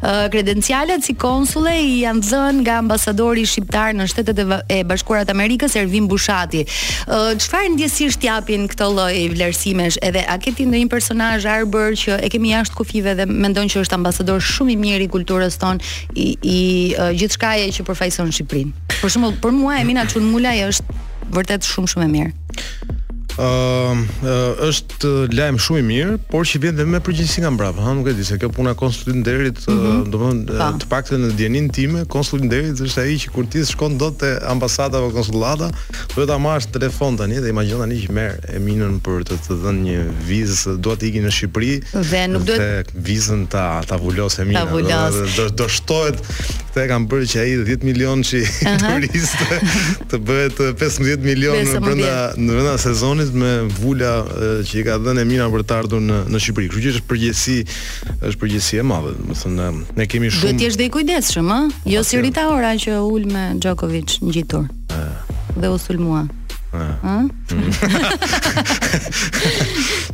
[0.00, 4.40] Uh, Kredencialet si konsule i janë dhënë nga ambasadori shqiptar në Shtetet
[4.72, 6.64] e Bashkuara të Amerikës Ervin Bushati.
[7.04, 11.46] Uh, çfarë uh, ndjesish japin këtë lloj vlerësimi mendimesh, edhe a ke ti ndonjë personazh
[11.50, 15.10] arbër që e kemi jashtë kufive dhe mendon që është ambasador shumë i mirë i
[15.12, 16.58] kulturës tonë i, i
[16.94, 18.74] uh, gjithçka e që përfaqëson Shqipërinë.
[19.02, 21.00] Për shembull, për mua Emina Çulmulaj është
[21.36, 23.00] vërtet shumë shumë e mirë.
[23.34, 24.28] Uh, uh,
[24.62, 28.06] është lajm shumë i mirë, por që vjen dhe me përgjegjësi nga mbrapa, ha, nuk
[28.12, 30.76] e di se kjo puna konsulit nderit, mm -hmm.
[30.84, 34.30] të paktën në djenin time, konsulit nderit është ai që kur ti shkon dot te
[34.46, 35.68] ambasada apo konsullata,
[36.14, 39.82] duhet ta marrësh telefon tani dhe imagjino tani që merr Eminën për të të dhënë
[39.88, 41.72] një vizë, duhet të ikin në Shqipëri.
[42.12, 44.62] Dhe nuk duhet vizën ta ta vulos Eminën.
[44.62, 45.18] Ta vulos.
[45.18, 46.16] Do, do, do shtohet
[46.70, 49.60] këtë e kam bërë që ai 10 milion që uh turiste
[50.12, 54.14] të bëhet 15 milion brenda në brenda sezonit me vula
[54.60, 56.68] e, që i ka dhënë Emina për të ardhur në në Shqipëri.
[56.72, 57.56] Kështu që është përgjegjësi,
[58.30, 60.46] është përgjegjësi e madhe, do thënë ne kemi shumë.
[60.46, 61.60] Duhet të jesh dhe i kujdesshëm, ha?
[61.94, 64.68] Jo si Rita Ora që ul me Djokovic ngjitur.
[64.92, 65.36] Ëh.
[65.62, 66.26] Dhe u sulmua.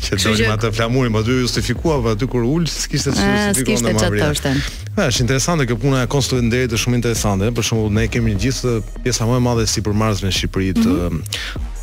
[0.00, 3.76] Që do të matë flamurin, po ty justifikua, po aty kur ul, s'kishte çfarë të
[3.86, 4.54] më bëri.
[4.96, 8.36] Ja, është interesante kjo puna e konstruën deri të shumë interesante, për shembull ne kemi
[8.42, 11.22] gjithë pjesa më e madhe si për marrës në Shqipëri të mhm.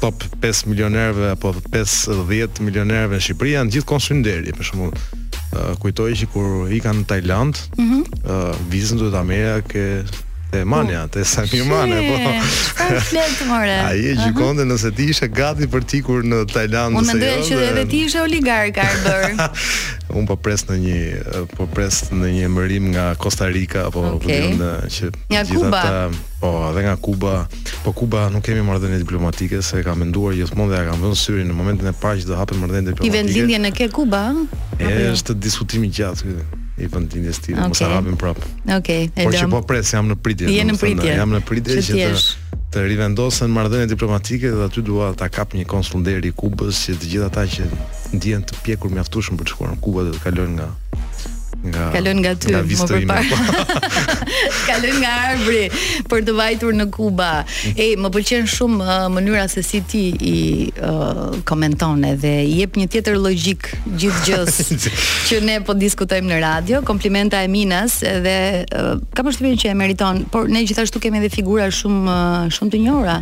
[0.03, 5.07] top 5 milionerëve apo 5-10 milionerëve në Shqipëri janë gjithë konstruën deri, për shembull
[5.81, 8.05] kujtoj që kur kanë në Tajland, mm
[8.71, 9.83] vizën duhet ta merja ke
[10.49, 12.15] Te Mania, te sa mi Mane, po.
[12.71, 13.67] Sa flet more.
[13.91, 17.03] Ai e gjikonte nëse ti ishe gati për tikur në Tajland ose jo.
[17.03, 17.65] Unë mendoj që dhe...
[17.73, 19.25] edhe ti ishe oligark Arber.
[20.21, 24.21] Unë po pres në një po pres në një emërim nga Costa Rica apo okay.
[24.21, 25.71] Po vjen që gjithatë.
[25.75, 26.05] Ta...
[26.39, 27.33] Po, edhe nga Kuba.
[27.83, 31.51] Po Kuba nuk kemi marrëdhënie diplomatike, se ka menduar gjithmonë dhe ja kanë vënë syrin
[31.51, 33.11] në momentin e paqë do hapen marrëdhënie diplomatike.
[33.11, 34.23] I vendin në ke Kuba?
[34.79, 34.95] Jo?
[35.11, 37.55] Është diskutim i gjatë ky i vend lindjes okay.
[37.67, 37.79] mos
[38.17, 38.37] prap.
[38.37, 40.51] Okej, okay, e Por që po pres, jam në pritje.
[40.53, 41.09] Je në pritje.
[41.17, 42.19] Jam në pritje që të
[42.67, 47.09] të rivendosen marrëdhëniet diplomatike dhe aty dua ta kap një konsull deri Kubës që të
[47.13, 47.67] gjithë ata që
[48.17, 50.67] ndjen të pjekur mjaftueshëm për të shkuar në Kubë dhe të kalojnë nga
[51.65, 53.43] nga kalon nga ty më përpara.
[54.69, 55.63] kalon nga Arbri
[56.05, 57.31] për të vajtur në Kuba.
[57.73, 60.35] E më pëlqen shumë uh, mënyra se si ti i
[60.85, 64.59] uh, komenton edhe i jep një tjetër logjik gjithgjës
[65.31, 66.83] që ne po diskutojmë në radio.
[66.87, 68.37] Komplimenta e Minas edhe
[68.77, 72.75] uh, kam përshtypjen që e meriton, por ne gjithashtu kemi edhe figura shumë uh, shumë
[72.75, 73.17] të njohura,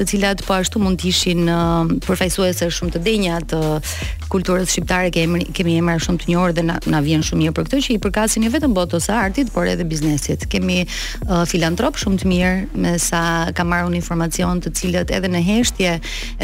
[0.00, 3.96] të cilat po ashtu mund të ishin uh, përfaqësuese shumë të denja të uh,
[4.32, 7.66] kulturës shqiptare kemi kemi emra shumë të njohur dhe na, na vjen shumë mirë për
[7.68, 10.46] këtë që i përkasin jo vetëm botës së artit, por edhe biznesit.
[10.52, 12.54] Kemi uh, filantrop shumë të mirë
[12.86, 13.20] me sa
[13.56, 15.94] ka marrë unë informacion të cilët edhe në heshtje,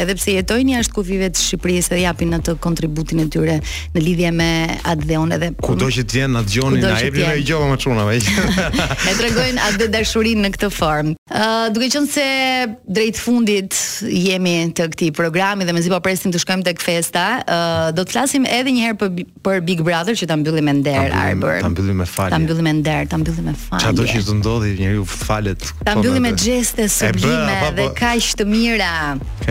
[0.03, 3.59] edhe pse jetojnë jashtë kufive të Shqipërisë dhe japin atë kontributin e tyre
[3.95, 4.49] në lidhje me
[4.81, 8.25] atë dhe edhe kudo që të jenë na dëgjoni na jepni ai më çuna vaj.
[9.09, 11.13] e tregojnë atë dashurinë në këtë formë.
[11.29, 12.25] Ë uh, duke qenë se
[12.95, 17.72] drejt fundit jemi të këtij programi dhe mezi po presim të shkojmë tek festa, uh,
[17.95, 21.11] do të flasim edhe një herë për, për Big Brother që ta mbyllim me nder
[21.13, 21.59] Arber.
[21.63, 22.33] Ta mbyllim me falje.
[22.35, 23.83] Ta mbyllim me nder, ta mbyllim me falje.
[23.87, 25.67] Çado që të ndodhi njeriu falet.
[25.87, 28.91] Ta mbyllim me gjeste sublime bëra, po- dhe kaq të mira.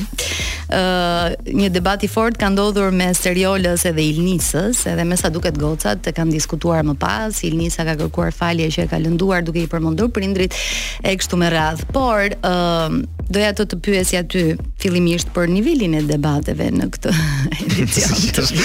[0.72, 5.14] Ë, uh, një debat i fortë ka ndodhur me Seriolës edhe Ilni Ilnisës, edhe me
[5.22, 8.98] sa duket gocat të kanë diskutuar më pas, Ilnisa ka kërkuar falje që e ka
[8.98, 10.54] lënduar duke i përmendur prindrit
[11.06, 11.84] e kështu me radh.
[11.94, 14.42] Por, ë, uh, doja të të pyesja aty
[14.82, 17.12] fillimisht për nivelin e debateve në këtë
[17.62, 18.58] edicion.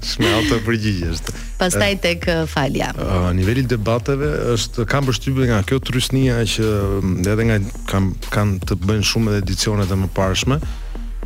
[0.00, 1.34] Shumë auto përgjigje është.
[1.60, 2.24] Pastaj tek
[2.54, 2.88] falja.
[2.96, 6.72] Uh, niveli i debateve është kam përshtypje nga kjo trysnia që
[7.34, 7.60] edhe nga
[7.92, 10.60] kam kanë të bëjnë shumë edhe edicionet e mëparshme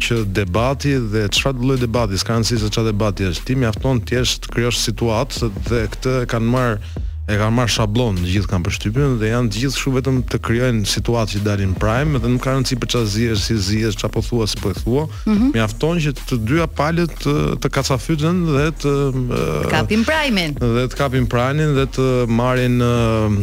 [0.03, 3.47] që debati dhe çfarë do lloj debati, s'ka rëndësi se çfarë debati është.
[3.49, 8.49] Ti mjafton thjesht krijosh situatë dhe këtë kanë marrë e kanë marrë shablon të gjithë
[8.49, 12.29] kanë përshtypjen dhe janë të gjithë kështu vetëm të krijojnë situatë që dalin prime dhe
[12.33, 15.03] nuk kanë rëndësi për çfarë zihesh, si zihesh, çfarë po thua, si po thua.
[15.27, 15.51] Mm -hmm.
[15.55, 18.93] Mjafton që të dyja palët të, të dhe të,
[19.63, 20.51] të kapin primin.
[20.55, 22.07] Dhe të kapin primin dhe të
[22.41, 22.77] marrin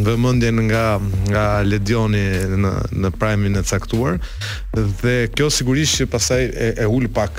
[0.08, 0.86] vëmendjen nga
[1.30, 2.26] nga ledioni
[2.64, 2.72] në
[3.02, 4.14] në primin e caktuar.
[5.02, 7.34] Dhe kjo sigurisht që pasaj e, e ul pak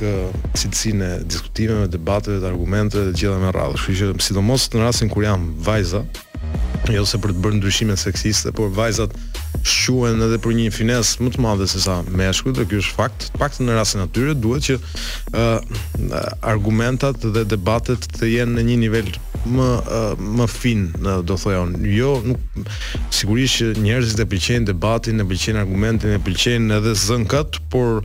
[0.59, 3.77] cilësinë e diskutimeve, debateve, argumenteve të gjitha me radhë.
[3.77, 6.01] Kështu që sidomos në rastin kur jam vajza,
[6.95, 9.13] jo se për të bërë ndryshime seksiste, por vajzat
[9.67, 13.27] shquhen edhe për një fines më të madhe se sa meshkujt, dhe ky është fakt.
[13.35, 15.81] Të në rastin e tyre duhet që ë uh,
[16.53, 19.11] argumentat dhe debatet të jenë në një nivel
[19.57, 20.09] më uh,
[20.39, 20.85] më fin,
[21.27, 21.83] do thoja unë.
[21.97, 22.73] Jo, nuk
[23.15, 28.03] sigurisht që njerëzit e pëlqejnë debatin, e pëlqejnë argumentin, e pëlqejnë edhe zënkat, por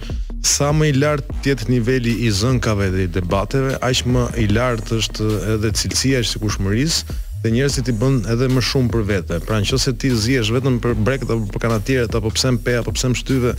[0.47, 5.01] sa më i lartë tjetë niveli i zënkave dhe i debateve, aq më i lartë
[5.03, 9.37] është edhe cilësia e sigurisë dhe njerëzit i bën edhe më shumë për vete.
[9.47, 13.09] Pra nëse ti zihesh vetëm për brek apo për kanatieret, apo pse mpe apo pse
[13.13, 13.53] mshtyve,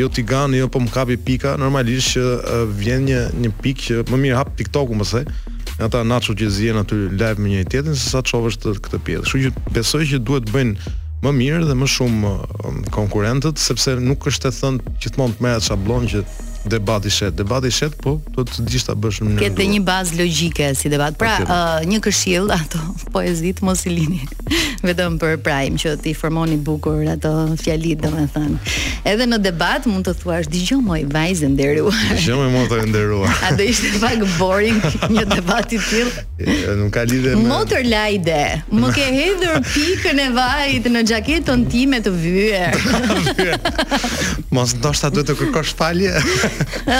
[0.00, 4.04] jo ti gani, jo po mkapi pika, normalisht që uh, vjen një një pikë që
[4.10, 5.24] më mirë hap TikTokun më së.
[5.86, 9.28] Ata naçu që zihen aty live me njëri tjetrin se sa çovësh të këtë pjesë.
[9.28, 12.34] Kështu që besoj që duhet bëjnë më mirë dhe më shumë
[12.94, 16.26] konkurrentët sepse nuk është të thënë gjithmonë të merret shabllon që
[16.66, 19.34] debat i shet, debat i shet, po do të gjithë ta bësh në.
[19.38, 21.14] Ketë një bazë logjike si debat.
[21.18, 22.80] Pra, uh, një këshill ato
[23.14, 24.22] poezit mos i lini
[24.88, 28.58] vetëm për prime që ti formoni bukur ato fjalit, domethënë.
[29.08, 32.00] Edhe në debat mund të thuash dëgjoj moj vajzë nderuar.
[32.16, 33.42] Dëgjoj moj motër nderuar.
[33.48, 34.80] A do ishte pak boring
[35.14, 36.26] një debat i tillë?
[36.78, 38.42] Nuk ka lidhje me Motër lajde.
[38.70, 42.78] Më ke hedhur pikën e vajit në xhaketën time të vyer.
[44.54, 46.14] mos ndoshta duhet të kërkosh falje
[46.48, 46.92] vetë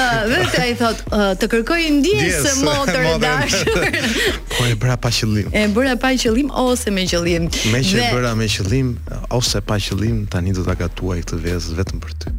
[0.59, 4.01] ah, ai thot ah, të kërkoj ndjesë motor e dashur.
[4.55, 5.49] po e bëra pa qëllim.
[5.57, 7.49] E bëra pa qëllim ose me qëllim.
[7.73, 8.93] Me që e bëra me qëllim
[9.39, 12.35] ose pa qëllim tani do ta gatuaj këtë vezë vetëm për ty.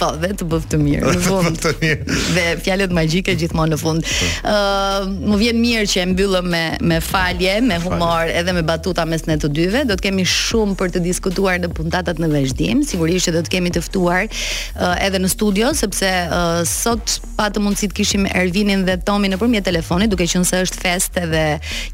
[0.00, 1.58] po, dhe të bëftë të mirë në fund.
[1.62, 2.18] të mirë.
[2.36, 4.04] Dhe fjalët magjike gjithmonë në fund.
[4.04, 8.38] Ë, uh, më vjen mirë që e mbyllëm me me falje, me humor falje.
[8.40, 9.84] edhe me batuta mes ne të dyve.
[9.90, 13.50] Do të kemi shumë për të diskutuar në puntatat në vazhdim, sigurisht që do të
[13.56, 18.24] kemi të ftuar uh, edhe në studio sepse uh, sot pa të mundësi të kishim
[18.30, 21.42] Ervinin dhe Tomin nëpërmjet telefonit, duke qenë se është festë dhe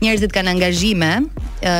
[0.02, 1.10] njerëzit kanë angazhime,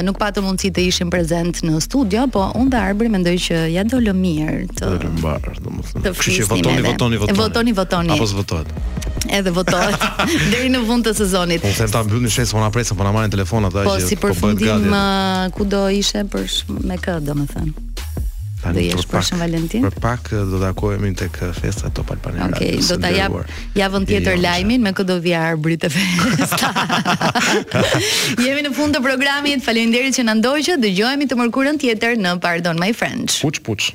[0.06, 3.62] nuk pa të mundësi të ishim prezent në studio, po unë dhe Arbri mendoj që
[3.74, 6.04] ja do lë mirë të mbar, domethënë.
[6.08, 7.38] Kështu që votoni, votoni, votoni.
[7.42, 8.14] Votoni, votoni.
[8.16, 9.10] Apo zvotohet.
[9.34, 10.06] Edhe votohet
[10.52, 11.64] deri në fund të sezonit.
[11.64, 14.30] Po them ta mbyllni po na po na marrin telefon ata po, që si po
[14.30, 14.62] bëhet gati.
[14.62, 16.48] Po si përfundim ku do ishe për
[16.88, 17.87] me kë, domethënë.
[18.58, 19.84] Tani për pak, Valentin.
[19.86, 22.48] Për pak eh, do të takohemi tek eh, festa Top Albania.
[22.48, 23.36] Okej, okay, do ta jap
[23.78, 26.72] javën tjetër jo, lajmin me këtë VR arbrit e festa.
[28.44, 29.62] Jemi në fund të programit.
[29.68, 30.82] Faleminderit që na ndoqët.
[30.82, 33.38] Dëgjohemi të mërkurën tjetër në Pardon My Friends.
[33.46, 33.92] Puç puç.